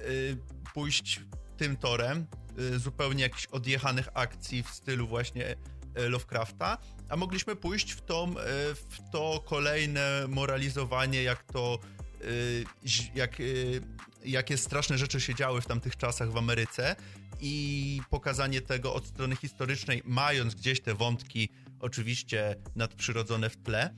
yy, 0.08 0.38
pójść 0.74 1.20
tym 1.58 1.78
torem, 1.78 2.28
y, 2.60 2.80
zupełnie 2.80 3.24
jakichś 3.24 3.46
odjechanych 3.46 4.10
akcji 4.14 4.64
w 4.64 4.70
stylu 4.70 5.08
właśnie 5.08 5.56
y, 6.00 6.10
Lovecrafta, 6.10 6.78
a 7.10 7.16
mogliśmy 7.16 7.56
pójść 7.56 7.92
w, 7.92 8.02
tą, 8.02 8.32
y, 8.32 8.34
w 8.76 9.10
to 9.12 9.44
kolejne 9.46 10.26
moralizowanie, 10.28 11.24
jak 11.24 11.44
to 11.44 11.80
jak, 13.16 13.38
jakie 14.26 14.58
straszne 14.58 14.98
rzeczy 14.98 15.22
się 15.22 15.36
działy 15.36 15.62
w 15.62 15.66
tamtych 15.66 15.98
czasach 15.98 16.32
w 16.32 16.38
Ameryce 16.38 16.96
i 17.42 18.02
pokazanie 18.10 18.62
tego 18.62 18.94
od 18.94 19.08
strony 19.08 19.36
historycznej, 19.36 20.02
mając 20.06 20.56
gdzieś 20.56 20.82
te 20.82 20.96
wątki 20.96 21.50
oczywiście 21.80 22.56
nadprzyrodzone 22.76 23.50
w 23.50 23.58
tle. 23.58 23.96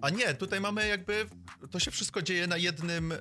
A 0.00 0.10
nie, 0.10 0.34
tutaj 0.34 0.60
mamy 0.60 0.88
jakby, 0.88 1.26
to 1.70 1.78
się 1.78 1.90
wszystko 1.90 2.22
dzieje 2.22 2.46
na 2.46 2.56
jednym 2.56 3.12
y, 3.12 3.18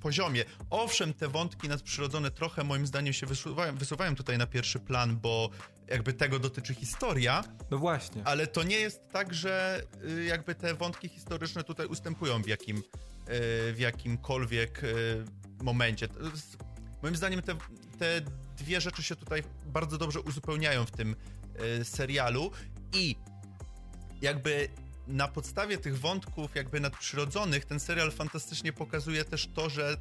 poziomie. 0.00 0.44
Owszem, 0.70 1.14
te 1.14 1.28
wątki 1.28 1.68
nadprzyrodzone 1.68 2.30
trochę 2.30 2.64
moim 2.64 2.86
zdaniem 2.86 3.12
się 3.12 3.26
wysuwają, 3.26 3.76
wysuwają 3.76 4.14
tutaj 4.14 4.38
na 4.38 4.46
pierwszy 4.46 4.78
plan, 4.78 5.16
bo 5.16 5.50
jakby 5.88 6.12
tego 6.12 6.38
dotyczy 6.38 6.74
historia. 6.74 7.44
No 7.70 7.78
właśnie. 7.78 8.22
Ale 8.24 8.46
to 8.46 8.62
nie 8.62 8.76
jest 8.76 9.00
tak, 9.12 9.34
że 9.34 9.82
y, 10.04 10.24
jakby 10.24 10.54
te 10.54 10.74
wątki 10.74 11.08
historyczne 11.08 11.64
tutaj 11.64 11.86
ustępują 11.86 12.42
w 12.42 12.48
jakim, 12.48 12.76
y, 12.76 12.82
w 13.28 13.76
jakimkolwiek 13.78 14.84
y, 14.84 15.24
momencie. 15.62 16.08
Moim 17.02 17.16
zdaniem 17.16 17.42
te, 17.42 17.56
te 17.98 18.20
dwie 18.56 18.80
rzeczy 18.80 19.02
się 19.02 19.16
tutaj 19.16 19.42
bardzo 19.66 19.98
dobrze 19.98 20.20
uzupełniają 20.20 20.86
w 20.86 20.90
tym 20.90 21.16
y, 21.80 21.84
serialu 21.84 22.50
i 22.92 23.16
jakby 24.20 24.68
na 25.06 25.28
podstawie 25.28 25.78
tych 25.78 25.98
wątków 25.98 26.54
jakby 26.54 26.80
nadprzyrodzonych 26.80 27.64
ten 27.64 27.80
serial 27.80 28.12
fantastycznie 28.12 28.72
pokazuje 28.72 29.24
też 29.24 29.48
to, 29.54 29.70
że 29.70 29.96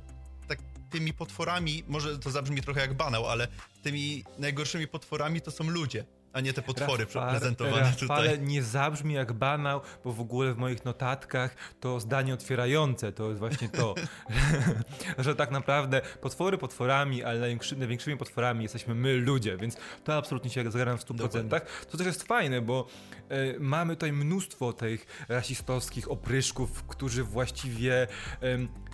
tak 0.47 0.59
tymi 0.89 1.13
potworami, 1.13 1.83
może 1.87 2.19
to 2.19 2.31
zabrzmi 2.31 2.61
trochę 2.61 2.81
jak 2.81 2.93
banał, 2.93 3.27
ale 3.27 3.47
tymi 3.83 4.23
najgorszymi 4.37 4.87
potworami 4.87 5.41
to 5.41 5.51
są 5.51 5.69
ludzie 5.69 6.05
a 6.35 6.41
nie 6.41 6.53
te 6.53 6.61
potwory 6.61 7.05
Rafale, 7.05 7.31
prezentowane 7.31 7.81
Rafale 8.01 8.29
tutaj. 8.29 8.47
nie 8.47 8.63
zabrzmi 8.63 9.13
jak 9.13 9.33
banał, 9.33 9.81
bo 10.03 10.13
w 10.13 10.19
ogóle 10.21 10.53
w 10.53 10.57
moich 10.57 10.85
notatkach 10.85 11.55
to 11.79 11.99
zdanie 11.99 12.33
otwierające, 12.33 13.11
to 13.11 13.27
jest 13.27 13.39
właśnie 13.39 13.69
to, 13.69 13.95
że 15.17 15.35
tak 15.35 15.51
naprawdę 15.51 16.01
potwory 16.21 16.57
potworami, 16.57 17.23
ale 17.23 17.57
największymi 17.77 18.17
potworami 18.17 18.63
jesteśmy 18.63 18.95
my 18.95 19.13
ludzie, 19.13 19.57
więc 19.57 19.77
to 20.03 20.15
absolutnie 20.15 20.51
się 20.51 20.71
zgadzam 20.71 20.97
w 20.97 21.05
100%. 21.05 21.15
Dokładnie. 21.15 21.59
To 21.91 21.97
też 21.97 22.07
jest 22.07 22.23
fajne, 22.23 22.61
bo 22.61 22.87
y, 23.31 23.55
mamy 23.59 23.95
tutaj 23.95 24.11
mnóstwo 24.11 24.73
tych 24.73 25.25
rasistowskich 25.29 26.11
opryszków, 26.11 26.83
którzy 26.83 27.23
właściwie 27.23 28.03
y, 28.03 28.07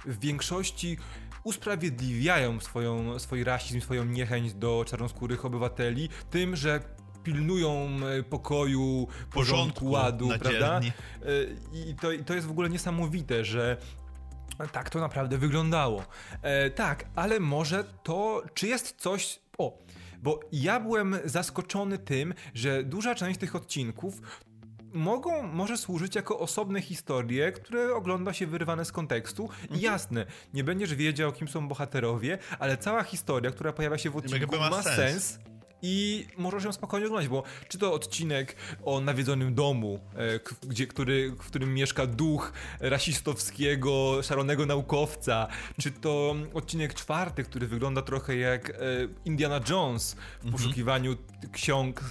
w 0.06 0.20
większości 0.20 0.98
usprawiedliwiają 1.44 2.60
swoją, 2.60 3.20
swój 3.20 3.44
rasizm, 3.44 3.82
swoją 3.82 4.06
niechęć 4.06 4.54
do 4.54 4.86
czarnoskórych 4.88 5.46
obywateli 5.46 6.10
tym, 6.30 6.56
że 6.56 7.00
pilnują 7.24 7.90
e, 8.20 8.24
pokoju, 8.24 9.08
porządku, 9.08 9.32
porządku 9.34 9.90
ładu, 9.90 10.30
prawda? 10.40 10.80
E, 10.80 10.90
I 11.90 11.96
to, 11.96 12.12
I 12.12 12.24
to 12.24 12.34
jest 12.34 12.48
w 12.48 12.51
ogóle 12.51 12.70
niesamowite, 12.70 13.46
że 13.46 13.78
tak 14.72 14.90
to 14.90 15.00
naprawdę 15.00 15.38
wyglądało. 15.38 16.06
E, 16.42 16.70
tak, 16.70 17.06
ale 17.16 17.40
może 17.40 17.84
to, 18.04 18.44
czy 18.54 18.68
jest 18.68 18.96
coś. 18.98 19.40
O, 19.58 19.78
bo 20.22 20.40
ja 20.51 20.80
byłem 20.80 21.16
zaskoczony 21.25 21.98
tym, 21.98 22.34
że 22.54 22.84
duża 22.84 23.16
część 23.16 23.40
tych 23.40 23.56
odcinków 23.56 24.22
mogą, 24.94 25.44
może 25.44 25.78
służyć 25.78 26.16
jako 26.16 26.40
osobne 26.40 26.82
historie, 26.82 27.51
które 27.51 27.94
ogląda 27.96 28.34
się 28.34 28.48
wyrywane 28.48 28.86
z 28.86 28.92
kontekstu. 28.92 29.44
I 29.44 29.63
mhm. 29.63 29.82
jasne, 29.82 30.25
nie 30.54 30.63
będziesz 30.63 30.96
wiedział, 30.96 31.32
kim 31.32 31.48
są 31.48 31.68
bohaterowie, 31.68 32.38
ale 32.60 32.78
cała 32.78 33.04
historia, 33.04 33.51
która 33.51 33.74
pojawia 33.74 33.98
się 33.98 34.10
w 34.10 34.16
odcinku, 34.16 34.58
ma, 34.58 34.70
ma 34.70 34.84
sens. 34.84 34.96
sens 34.96 35.40
i 35.82 36.28
możesz 36.38 36.64
ją 36.64 36.72
spokojnie 36.72 37.08
oglądać, 37.08 37.30
bo 37.30 37.44
czy 37.68 37.78
to 37.78 37.94
odcinek 37.94 38.56
o 38.84 39.00
nawiedzonym 39.00 39.56
domu, 39.56 40.00
e, 40.16 40.68
gdzie, 40.68 40.88
który, 40.88 41.32
w 41.32 41.48
którym 41.48 41.74
mieszka 41.74 42.08
duch 42.08 42.54
rasistowskiego, 42.80 44.24
szalonego 44.24 44.66
naukowca, 44.66 45.48
czy 45.80 45.92
to 45.92 46.36
odcinek 46.54 46.94
czwarty, 46.94 47.44
który 47.44 47.68
wygląda 47.68 48.02
trochę 48.02 48.36
jak 48.36 48.70
e, 48.70 48.74
Indiana 49.26 49.60
Jones 49.70 50.14
w 50.14 50.46
mhm. 50.46 50.54
poszukiwaniu 50.54 51.18
ksiąg, 51.52 52.02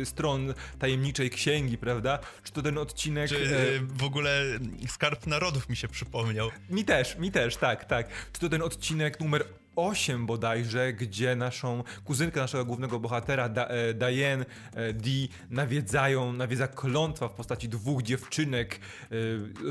e, 0.00 0.04
stron 0.04 0.54
tajemniczej 0.78 1.30
księgi, 1.30 1.78
prawda? 1.78 2.18
Czy 2.42 2.52
to 2.52 2.62
ten 2.62 2.78
odcinek... 2.78 3.28
Czy 3.28 3.80
w 3.82 4.04
ogóle 4.04 4.42
Skarb 4.88 5.26
Narodów 5.26 5.68
mi 5.68 5.76
się 5.76 5.88
przypomniał. 5.88 6.50
Mi 6.70 6.84
też, 6.84 7.18
mi 7.18 7.32
też, 7.32 7.56
tak, 7.56 7.84
tak. 7.84 8.08
Czy 8.32 8.40
to 8.40 8.48
ten 8.48 8.62
odcinek 8.62 9.20
numer 9.20 9.44
8 9.78 10.26
bodajże, 10.26 10.92
gdzie 10.92 11.36
naszą 11.36 11.84
kuzynkę 12.04 12.40
naszego 12.40 12.64
głównego 12.64 13.00
bohatera, 13.00 13.48
da, 13.48 13.66
e, 13.66 13.94
Diane 13.94 14.44
e, 14.74 14.92
Dee, 14.92 15.28
nawiedzają, 15.50 16.32
nawiedza 16.32 16.68
klątwa 16.68 17.28
w 17.28 17.32
postaci 17.32 17.68
dwóch 17.68 18.02
dziewczynek 18.02 18.80
e, 18.80 19.14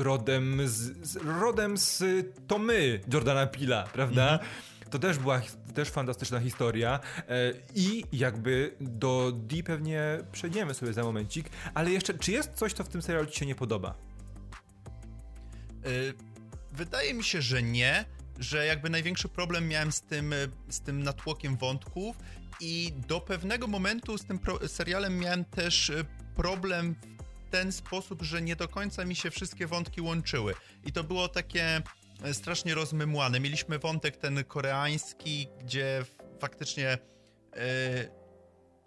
rodem 0.02 0.68
z, 0.68 1.08
z, 1.08 1.16
rodem 1.40 1.78
z 1.78 2.04
Tomy 2.46 3.00
Jordana 3.12 3.46
Pila, 3.46 3.84
prawda? 3.92 4.28
Mm 4.28 4.38
-hmm. 4.38 4.90
To 4.90 4.98
też 4.98 5.18
była 5.18 5.40
też 5.74 5.88
fantastyczna 5.88 6.40
historia 6.40 7.00
i 7.74 8.04
jakby 8.12 8.76
do 8.80 9.32
Dee 9.34 9.62
pewnie 9.62 10.18
przejdziemy 10.32 10.74
sobie 10.74 10.92
za 10.92 11.02
momencik, 11.02 11.50
ale 11.74 11.90
jeszcze, 11.90 12.14
czy 12.14 12.32
jest 12.32 12.54
coś, 12.54 12.72
co 12.72 12.84
w 12.84 12.88
tym 12.88 13.02
serialu 13.02 13.26
ci 13.26 13.38
się 13.38 13.46
nie 13.46 13.54
podoba? 13.54 13.94
Wydaje 16.72 17.14
mi 17.14 17.24
się, 17.24 17.42
że 17.42 17.62
nie 17.62 18.04
że 18.38 18.66
jakby 18.66 18.90
największy 18.90 19.28
problem 19.28 19.68
miałem 19.68 19.92
z 19.92 20.02
tym, 20.02 20.32
e, 20.32 20.36
z 20.68 20.80
tym 20.80 21.02
natłokiem 21.02 21.56
wątków 21.56 22.16
i 22.60 22.92
do 23.08 23.20
pewnego 23.20 23.66
momentu 23.66 24.18
z 24.18 24.24
tym 24.24 24.40
serialem 24.66 25.18
miałem 25.18 25.44
też 25.44 25.90
e, 25.90 26.04
problem 26.36 26.94
w 27.46 27.50
ten 27.50 27.72
sposób, 27.72 28.22
że 28.22 28.42
nie 28.42 28.56
do 28.56 28.68
końca 28.68 29.04
mi 29.04 29.16
się 29.16 29.30
wszystkie 29.30 29.66
wątki 29.66 30.00
łączyły. 30.00 30.54
I 30.84 30.92
to 30.92 31.04
było 31.04 31.28
takie 31.28 31.82
e, 32.22 32.34
strasznie 32.34 32.74
rozmymłane. 32.74 33.40
Mieliśmy 33.40 33.78
wątek 33.78 34.16
ten 34.16 34.44
koreański, 34.44 35.48
gdzie 35.60 36.04
faktycznie 36.40 36.98
yy, 37.54 37.60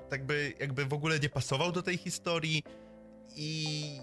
tak 0.10 0.25
by 0.25 0.53
jakby 0.60 0.86
w 0.86 0.93
ogóle 0.93 1.20
nie 1.20 1.29
pasował 1.29 1.72
do 1.72 1.81
tej 1.81 1.98
historii 1.98 2.63
i 3.36 4.00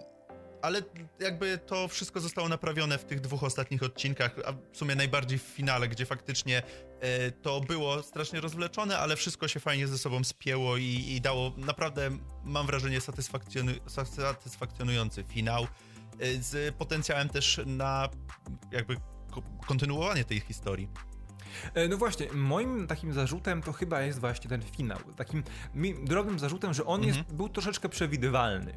ale 0.63 0.83
jakby 1.21 1.59
to 1.59 1.89
wszystko 1.89 2.21
zostało 2.21 2.49
naprawione 2.49 2.99
w 2.99 3.05
tych 3.05 3.21
dwóch 3.21 3.45
ostatnich 3.45 3.83
odcinkach, 3.83 4.37
a 4.47 4.53
w 4.53 4.77
sumie 4.77 4.95
najbardziej 4.95 5.39
w 5.39 5.43
finale, 5.43 5.89
gdzie 5.89 6.07
faktycznie 6.07 6.63
e, 7.01 7.31
to 7.31 7.61
było 7.61 8.03
strasznie 8.03 8.41
rozwleczone, 8.41 8.99
ale 8.99 9.17
wszystko 9.17 9.49
się 9.49 9.61
fajnie 9.61 9.87
ze 9.87 9.99
sobą 9.99 10.25
spięło 10.25 10.77
i, 10.77 10.85
i 10.85 11.21
dało 11.21 11.53
naprawdę, 11.57 12.11
mam 12.45 12.67
wrażenie, 12.67 13.01
satysfakcjonu, 13.01 13.73
satysfakcjonujący 13.87 15.25
finał 15.25 15.67
e, 16.19 16.43
z 16.43 16.75
potencjałem 16.75 17.29
też 17.29 17.61
na 17.67 18.09
jakby 18.73 18.97
kontynuowanie 19.67 20.25
tej 20.25 20.41
historii. 20.41 20.89
E, 21.75 21.89
no 21.89 21.97
właśnie, 21.97 22.27
moim 22.33 22.87
takim 22.87 23.13
zarzutem 23.13 23.63
to 23.63 23.73
chyba 23.73 24.03
jest 24.03 24.21
właśnie 24.21 24.51
ten 24.51 24.63
finał. 24.63 24.99
Takim 25.17 25.43
drobnym 26.05 26.39
zarzutem, 26.39 26.75
że 26.75 26.85
on 26.85 27.01
mhm. 27.01 27.17
jest, 27.17 27.35
był 27.35 27.49
troszeczkę 27.49 27.89
przewidywalny. 27.89 28.75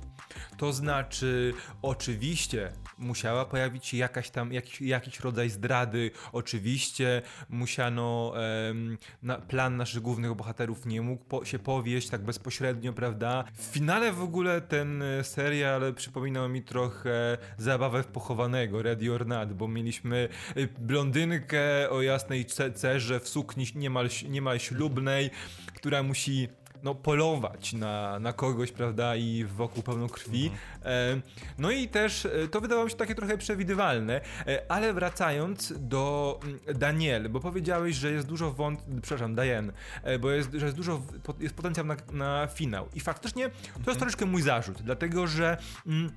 To 0.58 0.74
znaczy, 0.74 1.54
oczywiście 1.82 2.72
musiała 2.98 3.46
pojawić 3.46 3.86
się 3.86 3.98
jakaś 3.98 4.30
tam, 4.30 4.54
jakiś, 4.54 4.82
jakiś 4.82 5.20
rodzaj 5.20 5.50
zdrady, 5.50 6.12
oczywiście 6.32 7.22
musiano, 7.50 8.34
em, 8.70 8.98
na, 9.24 9.38
plan 9.38 9.78
naszych 9.78 10.02
głównych 10.02 10.34
bohaterów 10.34 10.86
nie 10.86 11.02
mógł 11.02 11.24
po, 11.24 11.46
się 11.46 11.60
powieść 11.60 12.10
tak 12.10 12.22
bezpośrednio, 12.22 12.94
prawda? 12.94 13.44
W 13.54 13.64
finale 13.64 14.14
w 14.14 14.22
ogóle 14.22 14.62
ten 14.62 15.02
e, 15.02 15.24
serial 15.24 15.94
przypominał 15.94 16.50
mi 16.50 16.62
trochę 16.62 17.38
zabawę 17.58 18.04
w 18.04 18.08
pochowanego, 18.08 18.82
Ready 18.82 19.14
or 19.14 19.28
Not, 19.28 19.54
bo 19.54 19.68
mieliśmy 19.68 20.30
e, 20.56 20.68
blondynkę 20.80 21.90
o 21.90 22.02
jasnej 22.02 22.46
cerze 22.70 23.20
w 23.20 23.30
sukni 23.30 23.66
niemal, 23.76 24.10
niemal 24.30 24.60
ślubnej, 24.60 25.30
która 25.74 26.04
musi 26.04 26.48
no, 26.84 26.96
polować 26.96 27.74
na, 27.74 28.20
na 28.20 28.34
kogoś, 28.34 28.72
prawda, 28.72 29.16
i 29.16 29.46
wokół 29.46 29.84
pełną 29.84 30.10
krwi. 30.10 30.52
Mhm. 30.84 31.20
E, 31.20 31.22
no 31.58 31.72
i 31.72 31.88
też 31.88 32.26
e, 32.26 32.48
to 32.48 32.62
wydawało 32.62 32.86
mi 32.86 32.92
się 32.92 32.98
takie 32.98 33.16
trochę 33.16 33.38
przewidywalne, 33.38 34.22
e, 34.48 34.72
ale 34.72 34.94
wracając 34.94 35.74
do 35.80 36.40
mm, 36.44 36.60
Daniel, 36.80 37.30
bo 37.30 37.40
powiedziałeś, 37.40 37.96
że 37.96 38.12
jest 38.12 38.28
dużo 38.28 38.52
wąt... 38.52 38.80
przepraszam, 39.02 39.36
Diane, 39.36 39.74
bo 40.20 40.32
jest, 40.32 40.54
że 40.54 40.66
jest 40.66 40.78
dużo, 40.78 41.02
jest 41.40 41.56
potencjał 41.56 41.86
na, 41.86 41.96
na 42.12 42.48
finał. 42.48 42.88
I 42.94 43.00
faktycznie 43.00 43.50
to 43.50 43.58
jest 43.58 43.78
mhm. 43.78 43.98
troszeczkę 43.98 44.26
mój 44.26 44.42
zarzut, 44.42 44.82
dlatego 44.82 45.28
że... 45.28 45.58
Mm, 45.88 46.12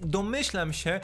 domyślam 0.00 0.72
się, 0.72 1.00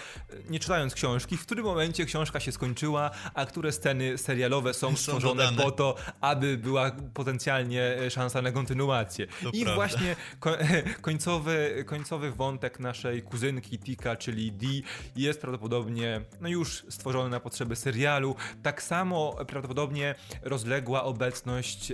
nie 0.50 0.60
czytając 0.60 0.94
książki, 0.94 1.36
w 1.36 1.42
którym 1.42 1.64
momencie 1.64 2.04
książka 2.04 2.40
się 2.40 2.52
skończyła, 2.52 3.10
a 3.34 3.46
które 3.46 3.72
sceny 3.72 4.18
serialowe 4.18 4.74
są, 4.74 4.90
są 4.90 4.96
stworzone 4.96 5.42
dodane. 5.42 5.62
po 5.62 5.70
to, 5.70 5.94
aby 6.20 6.56
była 6.56 6.90
potencjalnie 7.14 7.82
e, 7.82 8.10
szansa 8.10 8.42
na 8.42 8.52
kontynuację. 8.52 9.26
To 9.26 9.50
I 9.52 9.64
prawda. 9.64 9.74
właśnie 9.74 10.16
końcowy, 11.00 11.84
końcowy 11.86 12.32
wątek 12.32 12.80
naszej 12.80 13.22
kuzynki 13.22 13.78
Tika, 13.78 14.16
czyli 14.16 14.52
Dee, 14.52 14.82
jest 15.16 15.40
prawdopodobnie 15.40 16.20
no 16.40 16.48
już 16.48 16.84
stworzony 16.88 17.30
na 17.30 17.40
potrzeby 17.40 17.76
serialu. 17.76 18.36
Tak 18.62 18.82
samo 18.82 19.36
prawdopodobnie 19.46 20.14
rozległa 20.42 21.04
obecność 21.04 21.92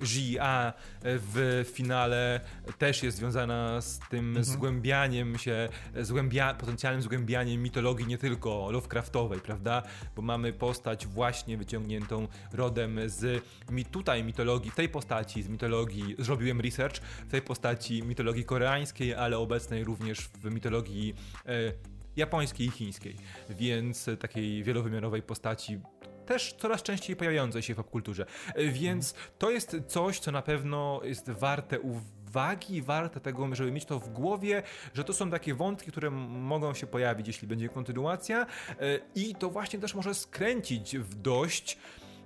e, 0.00 0.06
Ji-A 0.06 0.72
w 1.02 1.64
finale 1.72 2.40
też 2.78 3.02
jest 3.02 3.16
związana 3.16 3.80
z 3.80 3.98
tym 3.98 4.28
mhm. 4.28 4.44
zgłębianiem 4.44 5.38
się, 5.38 5.68
zgłębia, 6.00 6.54
potencjalnym 6.54 7.02
zgłębianiem 7.02 7.62
mitologii 7.62 8.06
nie 8.06 8.18
tylko 8.18 8.70
Lovecraftowej, 8.70 9.40
prawda? 9.40 9.82
Bo 10.16 10.22
mamy 10.22 10.52
postać 10.52 11.06
właśnie 11.06 11.56
wyciągniętą 11.56 12.28
rodem 12.52 13.00
z 13.06 13.44
mi 13.70 13.84
tutaj 13.84 14.24
mitologii, 14.24 14.70
w 14.70 14.74
tej 14.74 14.88
postaci 14.88 15.42
z 15.42 15.48
mitologii, 15.48 16.16
zrobiłem 16.18 16.60
research, 16.60 16.96
w 17.28 17.30
tej 17.30 17.42
postaci 17.42 18.02
mitologii 18.02 18.44
koreańskiej, 18.44 19.14
ale 19.14 19.38
obecnej 19.38 19.84
również 19.84 20.18
w 20.20 20.44
mitologii 20.44 21.14
e, 21.46 21.72
japońskiej 22.16 22.66
i 22.66 22.70
chińskiej, 22.70 23.16
więc 23.50 24.10
takiej 24.20 24.62
wielowymiarowej 24.62 25.22
postaci 25.22 25.80
też 26.26 26.52
coraz 26.52 26.82
częściej 26.82 27.16
pojawiającej 27.16 27.62
się 27.62 27.74
w 27.74 27.76
popkulturze. 27.76 28.26
E, 28.54 28.64
więc 28.64 29.14
to 29.38 29.50
jest 29.50 29.76
coś, 29.86 30.18
co 30.18 30.32
na 30.32 30.42
pewno 30.42 31.00
jest 31.04 31.30
warte 31.30 31.80
uwagi, 31.80 32.82
warte 32.82 33.20
tego, 33.20 33.54
żeby 33.54 33.72
mieć 33.72 33.84
to 33.84 33.98
w 33.98 34.08
głowie, 34.08 34.62
że 34.94 35.04
to 35.04 35.12
są 35.12 35.30
takie 35.30 35.54
wątki, 35.54 35.90
które 35.90 36.10
mogą 36.10 36.74
się 36.74 36.86
pojawić, 36.86 37.26
jeśli 37.26 37.48
będzie 37.48 37.68
kontynuacja 37.68 38.46
e, 38.68 38.76
i 39.14 39.34
to 39.34 39.50
właśnie 39.50 39.78
też 39.78 39.94
może 39.94 40.14
skręcić 40.14 40.98
w 40.98 41.14
dość 41.14 41.78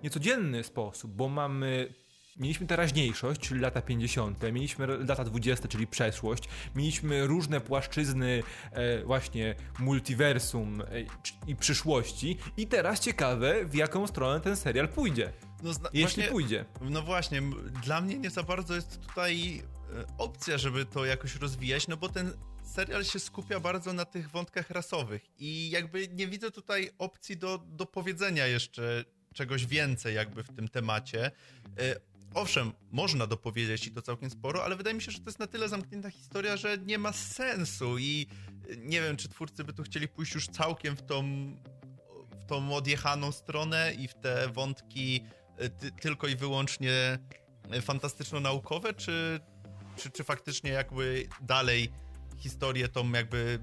niecodzienny 0.03 0.65
sposób, 0.65 1.13
bo 1.13 1.29
mamy 1.29 1.95
mieliśmy 2.39 2.67
teraźniejszość, 2.67 3.41
czyli 3.41 3.61
lata 3.61 3.83
50., 3.83 4.43
mieliśmy 4.53 4.87
lata 4.87 5.25
20., 5.25 5.69
czyli 5.69 5.87
przeszłość, 5.87 6.45
mieliśmy 6.75 7.27
różne 7.27 7.61
płaszczyzny 7.61 8.43
e, 8.73 9.05
właśnie 9.05 9.55
multiversum 9.79 10.81
e, 10.81 10.85
i 11.47 11.57
przyszłości 11.57 12.39
i 12.57 12.67
teraz 12.67 13.01
ciekawe, 13.01 13.65
w 13.65 13.75
jaką 13.75 14.07
stronę 14.07 14.41
ten 14.41 14.57
serial 14.57 14.89
pójdzie. 14.89 15.33
No, 15.63 15.71
jeśli 15.71 16.01
właśnie, 16.01 16.25
pójdzie. 16.25 16.65
No 16.81 17.03
właśnie, 17.03 17.43
dla 17.85 18.01
mnie 18.01 18.19
nie 18.19 18.31
za 18.31 18.43
bardzo 18.43 18.75
jest 18.75 19.01
tutaj 19.01 19.59
e, 19.59 20.05
opcja, 20.19 20.59
żeby 20.59 20.85
to 20.85 21.05
jakoś 21.05 21.37
rozwijać, 21.37 21.89
no 21.89 21.97
bo 21.97 22.09
ten 22.09 22.33
serial 22.63 23.05
się 23.05 23.19
skupia 23.19 23.61
bardzo 23.61 23.93
na 23.93 24.05
tych 24.05 24.31
wątkach 24.31 24.71
rasowych 24.71 25.23
i 25.39 25.71
jakby 25.71 26.09
nie 26.09 26.29
widzę 26.29 26.51
tutaj 26.51 26.91
opcji 26.99 27.37
do, 27.37 27.59
do 27.67 27.87
powiedzenia 27.87 28.47
jeszcze 28.47 29.05
czegoś 29.35 29.67
więcej 29.67 30.15
jakby 30.15 30.43
w 30.43 30.49
tym 30.57 30.69
temacie. 30.69 31.31
Owszem, 32.35 32.73
można 32.91 33.27
dopowiedzieć 33.27 33.87
i 33.87 33.93
to 33.93 34.03
całkiem 34.03 34.31
sporo, 34.31 34.65
ale 34.65 34.77
wydaje 34.77 34.95
mi 34.95 35.03
się, 35.03 35.11
że 35.11 35.19
to 35.19 35.25
jest 35.27 35.39
na 35.39 35.47
tyle 35.47 35.69
zamknięta 35.69 36.11
historia, 36.11 36.57
że 36.57 36.79
nie 36.79 36.99
ma 36.99 37.13
sensu 37.13 37.99
i 37.99 38.27
nie 38.79 39.01
wiem, 39.01 39.17
czy 39.17 39.29
twórcy 39.29 39.65
by 39.65 39.73
tu 39.73 39.83
chcieli 39.83 40.09
pójść 40.09 40.35
już 40.35 40.47
całkiem 40.47 40.97
w 40.97 41.03
tą, 41.03 41.23
w 42.41 42.45
tą 42.47 42.75
odjechaną 42.75 43.33
stronę 43.33 43.93
i 43.99 44.09
w 44.09 44.15
te 44.15 44.49
wątki 44.49 45.25
e, 45.57 45.69
ty, 45.69 45.93
tylko 45.93 46.27
i 46.27 46.37
wyłącznie 46.37 47.19
fantastyczno-naukowe, 47.83 48.95
czy, 48.95 49.41
czy, 49.97 50.11
czy 50.11 50.25
faktycznie 50.25 50.71
jakby 50.71 51.29
dalej 51.41 51.93
historię 52.39 52.89
tą 52.89 53.13
jakby 53.13 53.59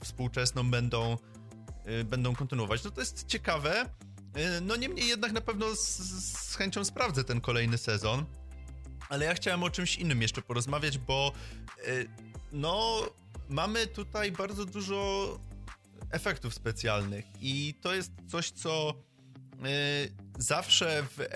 współczesną 0.00 0.70
będą, 0.70 1.16
będą 2.04 2.34
kontynuować. 2.34 2.84
No 2.84 2.90
to 2.90 3.00
jest 3.00 3.26
ciekawe, 3.26 3.84
no 4.62 4.76
niemniej 4.76 5.08
jednak 5.08 5.32
na 5.32 5.40
pewno 5.40 5.76
z, 5.76 5.98
z 6.24 6.56
chęcią 6.56 6.84
sprawdzę 6.84 7.24
ten 7.24 7.40
kolejny 7.40 7.78
sezon. 7.78 8.24
Ale 9.08 9.24
ja 9.24 9.34
chciałem 9.34 9.62
o 9.62 9.70
czymś 9.70 9.96
innym 9.96 10.22
jeszcze 10.22 10.42
porozmawiać, 10.42 10.98
bo 10.98 11.32
e, 11.78 11.82
no 12.52 13.02
mamy 13.48 13.86
tutaj 13.86 14.32
bardzo 14.32 14.64
dużo 14.64 15.38
efektów 16.10 16.54
specjalnych 16.54 17.24
i 17.40 17.74
to 17.80 17.94
jest 17.94 18.12
coś, 18.28 18.50
co 18.50 18.90
e, 18.90 19.68
zawsze 20.38 21.02
w, 21.02 21.26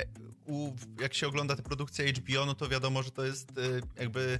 u, 0.47 0.73
jak 1.01 1.15
się 1.15 1.29
ogląda 1.29 1.57
te 1.57 1.63
produkcje 1.63 2.13
HBO, 2.13 2.47
no 2.47 2.55
to 2.55 2.69
wiadomo, 2.69 3.03
że 3.03 3.11
to 3.11 3.25
jest 3.25 3.53
jakby 3.99 4.39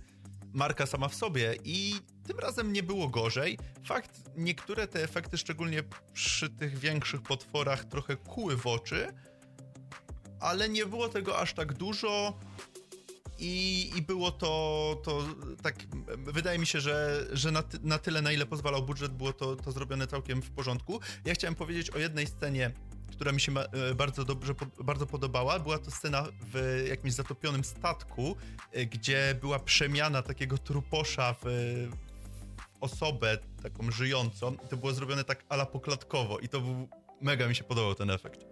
marka 0.53 0.87
sama 0.87 1.09
w 1.09 1.15
sobie 1.15 1.55
i 1.65 1.95
tym 2.27 2.39
razem 2.39 2.73
nie 2.73 2.83
było 2.83 3.09
gorzej. 3.09 3.59
Fakt, 3.85 4.21
niektóre 4.37 4.87
te 4.87 5.03
efekty, 5.03 5.39
szczególnie 5.39 5.83
przy 6.13 6.51
tych 6.51 6.79
większych 6.79 7.23
potworach, 7.23 7.85
trochę 7.85 8.17
kuły 8.17 8.57
w 8.57 8.67
oczy, 8.67 9.13
ale 10.41 10.69
nie 10.69 10.87
było 10.87 11.09
tego 11.09 11.39
aż 11.39 11.55
tak 11.55 11.73
dużo. 11.73 12.39
I, 13.39 13.91
I 13.97 14.03
było 14.03 14.31
to, 14.31 14.97
to 15.05 15.25
tak, 15.63 15.75
wydaje 16.19 16.59
mi 16.59 16.67
się, 16.67 16.81
że, 16.81 17.27
że 17.33 17.53
na, 17.53 17.63
na 17.83 17.99
tyle, 17.99 18.23
na 18.23 18.33
ile 18.33 18.47
pozwalał 18.47 18.83
budżet, 18.83 19.13
było 19.13 19.33
to, 19.33 19.57
to 19.57 19.73
zrobione 19.73 20.07
całkiem 20.07 20.43
w 20.43 20.51
porządku. 20.51 21.01
Ja 21.25 21.35
chciałem 21.35 21.55
powiedzieć 21.55 21.91
o 21.91 21.99
jednej 21.99 22.27
scenie, 22.27 22.71
która 23.23 23.33
mi 23.33 23.41
się 23.41 23.53
e, 23.53 23.95
bardzo 23.95 24.25
dobrze, 24.25 24.55
bardzo 24.85 25.07
podobała. 25.07 25.59
Była 25.59 25.79
to 25.79 25.91
scena 25.91 26.25
w 26.53 26.85
jakimś 26.89 27.13
zatopionym 27.13 27.65
statku, 27.65 28.37
e, 28.73 28.87
gdzie 28.87 29.35
była 29.41 29.59
przemiana 29.59 30.23
takiego 30.23 30.59
truposza 30.59 31.35
w, 31.43 31.47
osobę 32.81 33.39
taką 33.63 33.91
żyjącą. 33.91 34.57
To 34.57 34.77
było 34.77 34.93
zrobione 34.93 35.25
tak 35.25 35.45
ala 35.49 35.67
poklatkowo 35.67 36.39
i 36.39 36.49
to 36.49 36.61
był, 36.61 36.89
mega 37.21 37.49
mi 37.49 37.55
się 37.55 37.65
podobał 37.65 37.95
ten 37.95 38.11
efekt. 38.11 38.45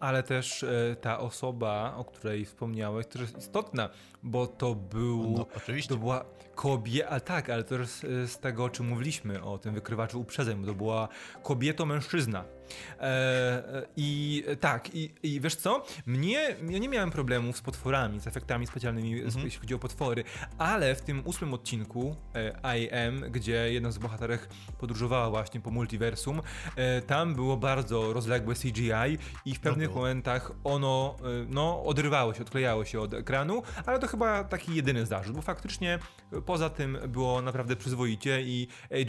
Ale 0.00 0.22
też 0.22 0.62
e, 0.62 0.96
ta 1.00 1.18
osoba, 1.18 1.94
o 1.96 2.04
której 2.04 2.44
wspomniałeś, 2.44 3.06
też 3.06 3.20
jest 3.20 3.38
istotna, 3.38 3.88
bo 4.22 4.46
to 4.46 4.74
był. 4.74 5.34
No, 5.36 5.46
oczywiście. 5.56 5.88
To 5.88 5.96
była 5.96 6.24
kobieta, 6.54 7.08
ale 7.08 7.20
tak, 7.20 7.50
ale 7.50 7.64
też 7.64 7.88
z, 7.88 8.00
z 8.30 8.38
tego, 8.38 8.64
o 8.64 8.68
czym 8.68 8.86
mówiliśmy, 8.86 9.42
o 9.42 9.58
tym 9.58 9.74
wykrywaczu 9.74 10.20
uprzedzeń, 10.20 10.60
bo 10.60 10.66
to 10.66 10.74
była 10.74 11.08
kobieto-mężczyzna. 11.42 12.57
E, 13.00 13.02
e, 13.02 13.86
I 13.96 14.44
tak, 14.60 14.94
i, 14.94 15.10
i 15.22 15.40
wiesz 15.40 15.56
co? 15.56 15.84
Mnie, 16.06 16.56
ja 16.68 16.78
nie 16.78 16.88
miałem 16.88 17.10
problemów 17.10 17.56
z 17.56 17.60
potworami, 17.60 18.20
z 18.20 18.26
efektami 18.26 18.66
specjalnymi, 18.66 19.22
mhm. 19.22 19.44
jeśli 19.44 19.60
chodzi 19.60 19.74
o 19.74 19.78
potwory, 19.78 20.24
ale 20.58 20.94
w 20.94 21.02
tym 21.02 21.22
ósmym 21.24 21.54
odcinku 21.54 22.16
e, 22.34 22.78
I 22.78 22.90
Am, 22.90 23.20
gdzie 23.30 23.72
jedna 23.72 23.90
z 23.90 23.98
bohaterek 23.98 24.48
podróżowała 24.78 25.30
właśnie 25.30 25.60
po 25.60 25.70
multiversum, 25.70 26.42
e, 26.76 27.02
tam 27.02 27.34
było 27.34 27.56
bardzo 27.56 28.12
rozległe 28.12 28.54
CGI 28.54 29.18
i 29.44 29.54
w 29.54 29.60
pewnych 29.60 29.94
momentach 29.94 30.52
ono 30.64 31.16
e, 31.20 31.46
no, 31.48 31.84
odrywało 31.84 32.34
się, 32.34 32.42
odklejało 32.42 32.84
się 32.84 33.00
od 33.00 33.14
ekranu, 33.14 33.62
ale 33.86 33.98
to 33.98 34.06
chyba 34.06 34.44
taki 34.44 34.74
jedyny 34.74 35.06
zarzut, 35.06 35.36
bo 35.36 35.42
faktycznie 35.42 35.98
poza 36.46 36.70
tym 36.70 36.98
było 37.08 37.42
naprawdę 37.42 37.76
przyzwoicie 37.76 38.42
i 38.42 38.68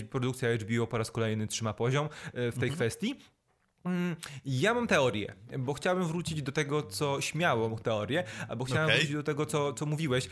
produkcja 0.10 0.50
HBO 0.58 0.88
po 0.88 0.98
raz 0.98 1.12
kolejny 1.12 1.48
trzyma 1.48 1.74
poziom 1.74 2.06
e, 2.06 2.52
w 2.52 2.60
tej 2.60 2.70
mhm. 2.70 2.74
kwestii. 2.74 3.16
Mm, 3.86 4.16
ja 4.46 4.74
mam 4.74 4.88
teorię, 4.88 5.34
bo 5.60 5.74
chciałbym 5.74 6.08
wrócić 6.08 6.42
do 6.42 6.52
tego, 6.52 6.84
co 6.84 7.22
śmiało 7.22 7.80
teorię, 7.80 8.24
albo 8.50 8.66
chciałem 8.66 8.86
okay. 8.86 8.98
wrócić 8.98 9.16
do 9.16 9.24
tego, 9.24 9.46
co, 9.46 9.74
co 9.74 9.86
mówiłeś, 9.86 10.30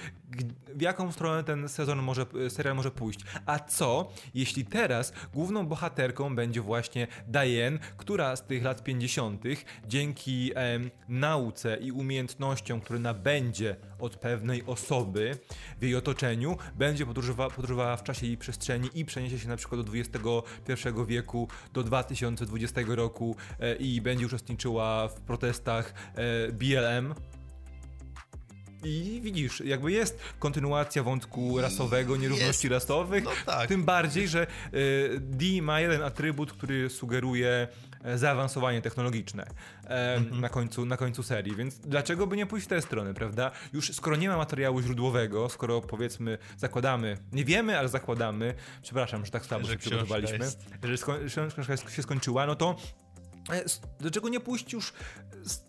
w 0.76 0.82
jaką 0.82 1.12
stronę 1.12 1.44
ten 1.44 1.70
sezon 1.70 2.04
może, 2.04 2.26
serial 2.50 2.76
może 2.76 2.92
pójść. 2.92 3.20
A 3.46 3.60
co, 3.60 4.12
jeśli 4.34 4.66
teraz 4.66 5.14
główną 5.34 5.68
bohaterką 5.68 6.36
będzie 6.36 6.62
właśnie 6.62 7.08
Diane, 7.28 7.80
która 7.98 8.36
z 8.36 8.44
tych 8.44 8.64
lat 8.64 8.84
50. 8.84 9.44
dzięki 9.88 10.52
em, 10.56 10.92
nauce 11.10 11.78
i 11.78 11.92
umiejętnościom, 11.92 12.82
które 12.82 13.00
nabędzie 13.00 13.76
od 14.00 14.16
pewnej 14.16 14.64
osoby 14.66 15.38
w 15.80 15.84
jej 15.84 15.96
otoczeniu, 15.96 16.58
będzie 16.76 17.06
podróżowała, 17.06 17.50
podróżowała 17.50 17.98
w 17.98 18.04
czasie 18.04 18.28
i 18.28 18.38
przestrzeni 18.38 18.90
i 18.94 19.06
przeniesie 19.06 19.40
się 19.40 19.48
na 19.48 19.58
przykład 19.58 19.82
do 19.82 19.92
XXI 19.94 20.90
wieku, 21.08 21.48
do 21.74 21.84
2020 21.84 22.82
roku 22.88 23.37
i 23.80 24.02
będzie 24.02 24.26
uczestniczyła 24.26 25.08
w 25.08 25.22
protestach 25.22 25.94
e, 26.16 26.52
BLM. 26.52 27.16
I 28.84 29.20
widzisz, 29.24 29.62
jakby 29.66 29.92
jest 29.92 30.20
kontynuacja 30.40 31.04
wątku 31.04 31.62
rasowego, 31.62 32.18
nierówności 32.18 32.68
jest. 32.68 32.74
rasowych. 32.74 33.24
No 33.24 33.32
tak. 33.46 33.68
Tym 33.68 33.84
bardziej, 33.84 34.28
że 34.28 34.48
y, 34.74 35.20
D 35.20 35.46
ma 35.62 35.82
jeden 35.82 36.04
atrybut, 36.04 36.54
który 36.54 36.90
sugeruje 36.90 37.68
E, 38.04 38.18
zaawansowanie 38.18 38.82
technologiczne 38.82 39.46
mm-hmm. 39.84 40.40
na, 40.40 40.50
końcu, 40.50 40.86
na 40.86 40.98
końcu 40.98 41.24
serii, 41.24 41.56
więc 41.56 41.80
dlaczego 41.80 42.28
by 42.28 42.38
nie 42.38 42.46
pójść 42.46 42.66
w 42.66 42.70
tę 42.70 42.82
stronę, 42.82 43.14
prawda? 43.14 43.52
Już 43.74 43.94
skoro 43.94 44.16
nie 44.16 44.30
ma 44.30 44.38
materiału 44.38 44.82
źródłowego, 44.82 45.50
skoro 45.50 45.82
powiedzmy 45.82 46.38
zakładamy, 46.58 47.18
nie 47.32 47.46
wiemy, 47.46 47.80
ale 47.80 47.90
zakładamy, 47.90 48.54
przepraszam, 48.82 49.26
że 49.26 49.32
tak 49.32 49.46
słabo 49.46 49.68
się 49.68 49.78
przygotowaliśmy, 49.78 50.46
że 50.84 50.98
książka 51.28 51.92
się 51.92 52.04
skończyła, 52.04 52.46
no 52.46 52.56
to 52.56 52.76
e, 53.52 53.64
Dlaczego 54.00 54.30
nie 54.30 54.40
pójść 54.40 54.74
już 54.74 54.94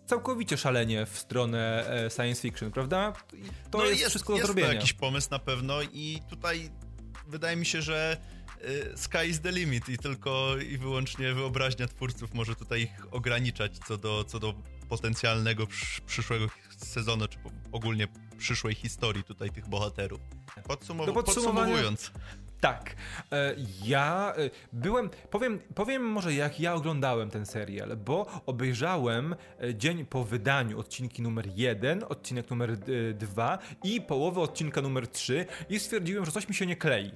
całkowicie 0.05 0.57
szalenie 0.57 1.05
w 1.05 1.19
stronę 1.19 1.85
science 2.15 2.41
fiction, 2.41 2.71
prawda? 2.71 3.13
To 3.71 3.77
no 3.77 3.85
jest, 3.85 3.99
jest 3.99 4.09
wszystko 4.09 4.37
do 4.37 4.45
zrobienia. 4.45 4.67
Jest 4.67 4.75
jakiś 4.75 4.93
pomysł 4.93 5.27
na 5.31 5.39
pewno 5.39 5.81
i 5.81 6.21
tutaj 6.29 6.69
wydaje 7.27 7.55
mi 7.55 7.65
się, 7.65 7.81
że 7.81 8.17
sky 8.95 9.27
is 9.27 9.41
the 9.41 9.51
limit 9.51 9.89
i 9.89 9.97
tylko 9.97 10.57
i 10.57 10.77
wyłącznie 10.77 11.33
wyobraźnia 11.33 11.87
twórców 11.87 12.33
może 12.33 12.55
tutaj 12.55 12.81
ich 12.81 13.13
ograniczać 13.13 13.79
co 13.87 13.97
do, 13.97 14.23
co 14.23 14.39
do 14.39 14.53
potencjalnego 14.89 15.67
przyszłego 16.05 16.47
sezonu, 16.77 17.27
czy 17.27 17.37
ogólnie 17.71 18.07
przyszłej 18.37 18.75
historii 18.75 19.23
tutaj 19.23 19.49
tych 19.49 19.67
bohaterów. 19.69 20.19
Podsumuw- 20.67 21.05
podsumowując. 21.23 22.11
Tak. 22.61 22.95
E, 23.31 23.55
ja 23.83 24.33
e, 24.37 24.49
byłem, 24.73 25.09
powiem, 25.29 25.59
powiem 25.75 26.03
może 26.03 26.33
jak 26.33 26.59
ja 26.59 26.73
oglądałem 26.73 27.29
ten 27.29 27.45
serial, 27.45 27.97
bo 27.97 28.41
obejrzałem 28.45 29.35
e, 29.61 29.75
dzień 29.75 30.05
po 30.05 30.23
wydaniu 30.23 30.79
odcinki 30.79 31.21
numer 31.21 31.47
1, 31.55 32.03
odcinek 32.09 32.49
numer 32.49 32.77
2 33.13 33.57
i 33.83 34.01
połowę 34.01 34.41
odcinka 34.41 34.81
numer 34.81 35.07
3 35.07 35.45
i 35.69 35.79
stwierdziłem, 35.79 36.25
że 36.25 36.31
coś 36.31 36.49
mi 36.49 36.55
się 36.55 36.65
nie 36.65 36.75
klei. 36.75 37.11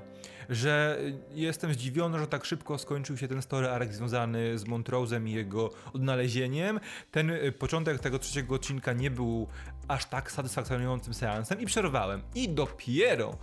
Że 0.50 1.00
jestem 1.34 1.74
zdziwiony, 1.74 2.20
że 2.20 2.28
tak 2.28 2.46
szybko 2.46 2.78
skończył 2.78 3.18
się 3.18 3.28
ten 3.28 3.42
story 3.42 3.70
arc 3.70 3.92
związany 3.92 4.58
z 4.58 4.66
Montrose'em 4.66 5.28
i 5.28 5.32
jego 5.32 5.70
odnalezieniem. 5.94 6.80
Ten 7.12 7.32
początek 7.60 8.00
tego 8.00 8.20
trzeciego 8.20 8.56
odcinka 8.56 8.94
nie 8.94 9.12
był 9.12 9.48
aż 9.88 10.06
tak 10.06 10.32
satysfakcjonującym 10.32 11.14
seansem 11.14 11.62
i 11.62 11.66
przerwałem. 11.66 12.22
I 12.36 12.50
dopiero 12.50 13.38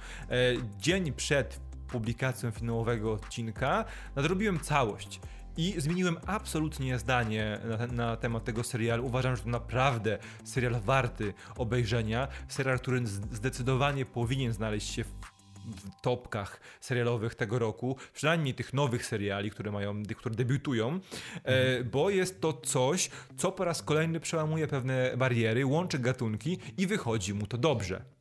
dzień 0.79 1.13
przed 1.13 1.61
publikacją 1.93 2.51
finałowego 2.51 3.13
odcinka 3.13 3.85
nadrobiłem 4.17 4.61
całość. 4.61 5.21
I 5.57 5.75
zmieniłem 5.77 6.17
absolutnie 6.27 6.99
zdanie 6.99 7.59
na, 7.65 7.87
na, 7.87 8.17
temat 8.17 8.45
tego 8.45 8.65
serialu. 8.65 9.07
Uważam, 9.07 9.37
że 9.37 9.43
to 9.43 9.49
naprawdę 9.49 10.19
serial 10.45 10.81
warty 10.81 11.35
obejrzenia. 11.57 12.29
Serial, 12.49 12.79
który 12.79 13.07
zdecydowanie 13.07 14.07
powinien 14.07 14.53
znaleźć 14.53 14.95
się 14.95 15.05
w, 15.05 15.13
w 15.67 16.01
topkach 16.01 16.61
serialowych 16.81 17.35
tego 17.35 17.59
roku, 17.59 17.97
przynajmniej 18.15 18.55
tych 18.55 18.75
nowych 18.75 19.07
seriali, 19.07 19.51
które 19.51 19.73
mają, 19.73 20.03
które 20.17 20.35
debiutują, 20.35 20.89
e, 20.89 20.99
mhm. 21.45 21.91
bo 21.91 22.11
jest 22.11 22.41
to 22.41 22.53
coś, 22.53 23.11
co 23.37 23.53
po 23.53 23.65
raz 23.65 23.83
kolejny 23.83 24.21
przełamuje 24.21 24.67
pewne 24.67 25.17
bariery, 25.17 25.67
łączy 25.67 25.99
gatunki 25.99 26.59
i 26.79 26.87
wychodzi 26.87 27.35
mu 27.35 27.47
to 27.47 27.59
dobrze 27.59 28.20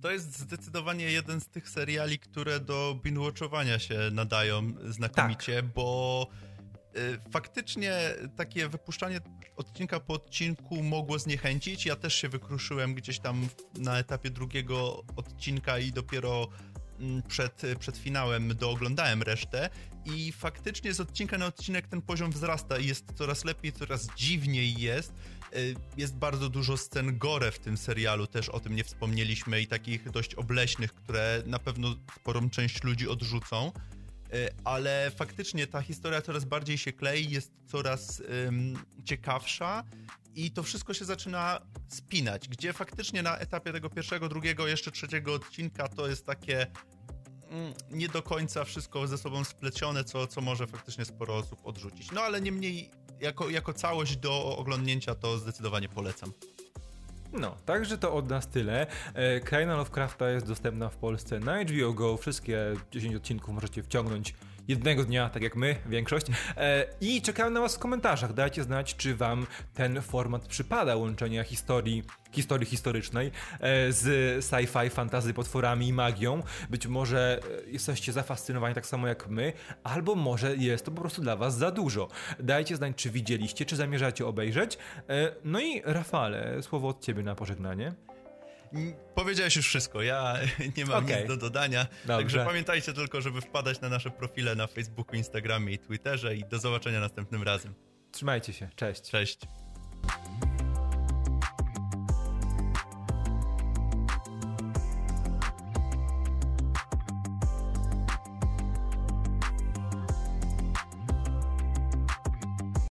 to 0.00 0.10
jest 0.10 0.38
zdecydowanie 0.38 1.04
jeden 1.04 1.40
z 1.40 1.48
tych 1.48 1.68
seriali, 1.68 2.18
które 2.18 2.60
do 2.60 3.00
binge-watchowania 3.04 3.78
się 3.78 3.98
nadają 4.12 4.72
znakomicie, 4.84 5.56
tak. 5.56 5.72
bo 5.72 6.26
y, 6.96 7.30
faktycznie 7.30 7.92
takie 8.36 8.68
wypuszczanie 8.68 9.20
odcinka 9.56 10.00
po 10.00 10.14
odcinku 10.14 10.82
mogło 10.82 11.18
zniechęcić. 11.18 11.86
Ja 11.86 11.96
też 11.96 12.14
się 12.14 12.28
wykruszyłem 12.28 12.94
gdzieś 12.94 13.18
tam 13.18 13.48
na 13.78 13.98
etapie 13.98 14.30
drugiego 14.30 15.04
odcinka 15.16 15.78
i 15.78 15.92
dopiero 15.92 16.48
mm, 17.00 17.22
przed, 17.22 17.62
przed 17.78 17.96
finałem 17.96 18.54
dooglądałem 18.56 19.22
resztę 19.22 19.70
i 20.04 20.32
faktycznie 20.32 20.94
z 20.94 21.00
odcinka 21.00 21.38
na 21.38 21.46
odcinek 21.46 21.86
ten 21.86 22.02
poziom 22.02 22.30
wzrasta 22.30 22.78
i 22.78 22.86
jest 22.86 23.04
coraz 23.14 23.44
lepiej, 23.44 23.72
coraz 23.72 24.06
dziwniej 24.16 24.80
jest. 24.80 25.12
Y, 25.56 25.74
jest 25.96 26.16
bardzo 26.16 26.48
dużo 26.48 26.76
scen 26.76 27.18
gore 27.18 27.52
w 27.52 27.58
tym 27.58 27.76
serialu, 27.76 28.26
też 28.26 28.48
o 28.48 28.60
tym 28.60 28.76
nie 28.76 28.84
wspomnieliśmy 28.84 29.60
i 29.60 29.66
takich 29.66 30.10
dość 30.10 30.34
obleśnych, 30.34 30.94
które 30.94 31.42
na 31.46 31.58
pewno 31.58 31.96
sporą 32.16 32.50
część 32.50 32.84
ludzi 32.84 33.08
odrzucą. 33.08 33.72
Y, 34.34 34.48
ale 34.64 35.10
faktycznie 35.16 35.66
ta 35.66 35.82
historia 35.82 36.22
coraz 36.22 36.44
bardziej 36.44 36.78
się 36.78 36.92
klei, 36.92 37.30
jest 37.30 37.52
coraz 37.66 38.22
um, 38.44 38.78
ciekawsza 39.04 39.84
i 40.34 40.50
to 40.50 40.62
wszystko 40.62 40.94
się 40.94 41.04
zaczyna 41.04 41.60
spinać, 41.88 42.48
gdzie 42.48 42.72
faktycznie 42.72 43.22
na 43.22 43.38
etapie 43.38 43.72
tego 43.72 43.90
pierwszego, 43.90 44.28
drugiego, 44.28 44.68
jeszcze 44.68 44.90
trzeciego 44.90 45.34
odcinka 45.34 45.88
to 45.88 46.08
jest 46.08 46.26
takie 46.26 46.66
nie 47.90 48.08
do 48.08 48.22
końca 48.22 48.64
wszystko 48.64 49.06
ze 49.06 49.18
sobą 49.18 49.44
splecione, 49.44 50.04
co, 50.04 50.26
co 50.26 50.40
może 50.40 50.66
faktycznie 50.66 51.04
sporo 51.04 51.36
osób 51.36 51.58
odrzucić. 51.64 52.12
No 52.12 52.20
ale 52.20 52.40
niemniej 52.40 52.90
jako, 53.20 53.50
jako 53.50 53.72
całość 53.72 54.16
do 54.16 54.56
oglądnięcia 54.56 55.14
to 55.14 55.38
zdecydowanie 55.38 55.88
polecam. 55.88 56.32
No, 57.32 57.56
także 57.66 57.98
to 57.98 58.14
od 58.14 58.28
nas 58.28 58.48
tyle. 58.48 58.86
E, 59.14 59.40
Kraina 59.40 59.76
Lovecrafta 59.76 60.30
jest 60.30 60.46
dostępna 60.46 60.88
w 60.88 60.96
Polsce 60.96 61.40
na 61.40 61.64
HBO 61.64 61.92
Go. 61.92 62.16
Wszystkie 62.16 62.76
10 62.92 63.14
odcinków 63.14 63.54
możecie 63.54 63.82
wciągnąć 63.82 64.34
jednego 64.70 65.04
dnia, 65.04 65.28
tak 65.28 65.42
jak 65.42 65.56
my, 65.56 65.76
większość. 65.86 66.26
E, 66.56 66.86
I 67.00 67.22
czekałem 67.22 67.52
na 67.52 67.60
Was 67.60 67.76
w 67.76 67.78
komentarzach. 67.78 68.32
Dajcie 68.32 68.62
znać, 68.62 68.96
czy 68.96 69.16
Wam 69.16 69.46
ten 69.74 70.02
format 70.02 70.46
przypada 70.46 70.96
łączenia 70.96 71.44
historii, 71.44 72.02
historii 72.32 72.66
historycznej 72.66 73.30
e, 73.60 73.92
z 73.92 74.04
sci-fi, 74.44 74.90
fantazy, 74.90 75.34
potworami 75.34 75.88
i 75.88 75.92
magią. 75.92 76.42
Być 76.70 76.86
może 76.86 77.40
e, 77.66 77.70
jesteście 77.70 78.12
zafascynowani 78.12 78.74
tak 78.74 78.86
samo 78.86 79.08
jak 79.08 79.28
my, 79.28 79.52
albo 79.84 80.14
może 80.14 80.56
jest 80.56 80.84
to 80.84 80.90
po 80.90 81.00
prostu 81.00 81.22
dla 81.22 81.36
Was 81.36 81.56
za 81.56 81.70
dużo. 81.70 82.08
Dajcie 82.40 82.76
znać, 82.76 82.96
czy 82.96 83.10
widzieliście, 83.10 83.64
czy 83.64 83.76
zamierzacie 83.76 84.26
obejrzeć. 84.26 84.78
No 85.44 85.60
i 85.60 85.82
Rafale, 85.84 86.62
słowo 86.62 86.88
od 86.88 87.04
Ciebie 87.04 87.22
na 87.22 87.34
pożegnanie. 87.34 87.92
Powiedziałeś 89.14 89.56
już 89.56 89.66
wszystko, 89.66 90.02
ja 90.02 90.38
nie 90.76 90.84
mam 90.84 91.04
okay. 91.04 91.18
nic 91.18 91.28
do 91.28 91.36
dodania. 91.36 91.86
Dobrze. 92.04 92.16
Także 92.16 92.44
pamiętajcie 92.44 92.92
tylko, 92.92 93.20
żeby 93.20 93.40
wpadać 93.40 93.80
na 93.80 93.88
nasze 93.88 94.10
profile 94.10 94.54
na 94.54 94.66
Facebooku, 94.66 95.16
Instagramie 95.16 95.72
i 95.72 95.78
Twitterze 95.78 96.36
i 96.36 96.44
do 96.44 96.58
zobaczenia 96.58 97.00
następnym 97.00 97.42
razem. 97.42 97.74
Trzymajcie 98.12 98.52
się, 98.52 98.68
cześć. 98.76 99.10
Cześć. 99.10 99.38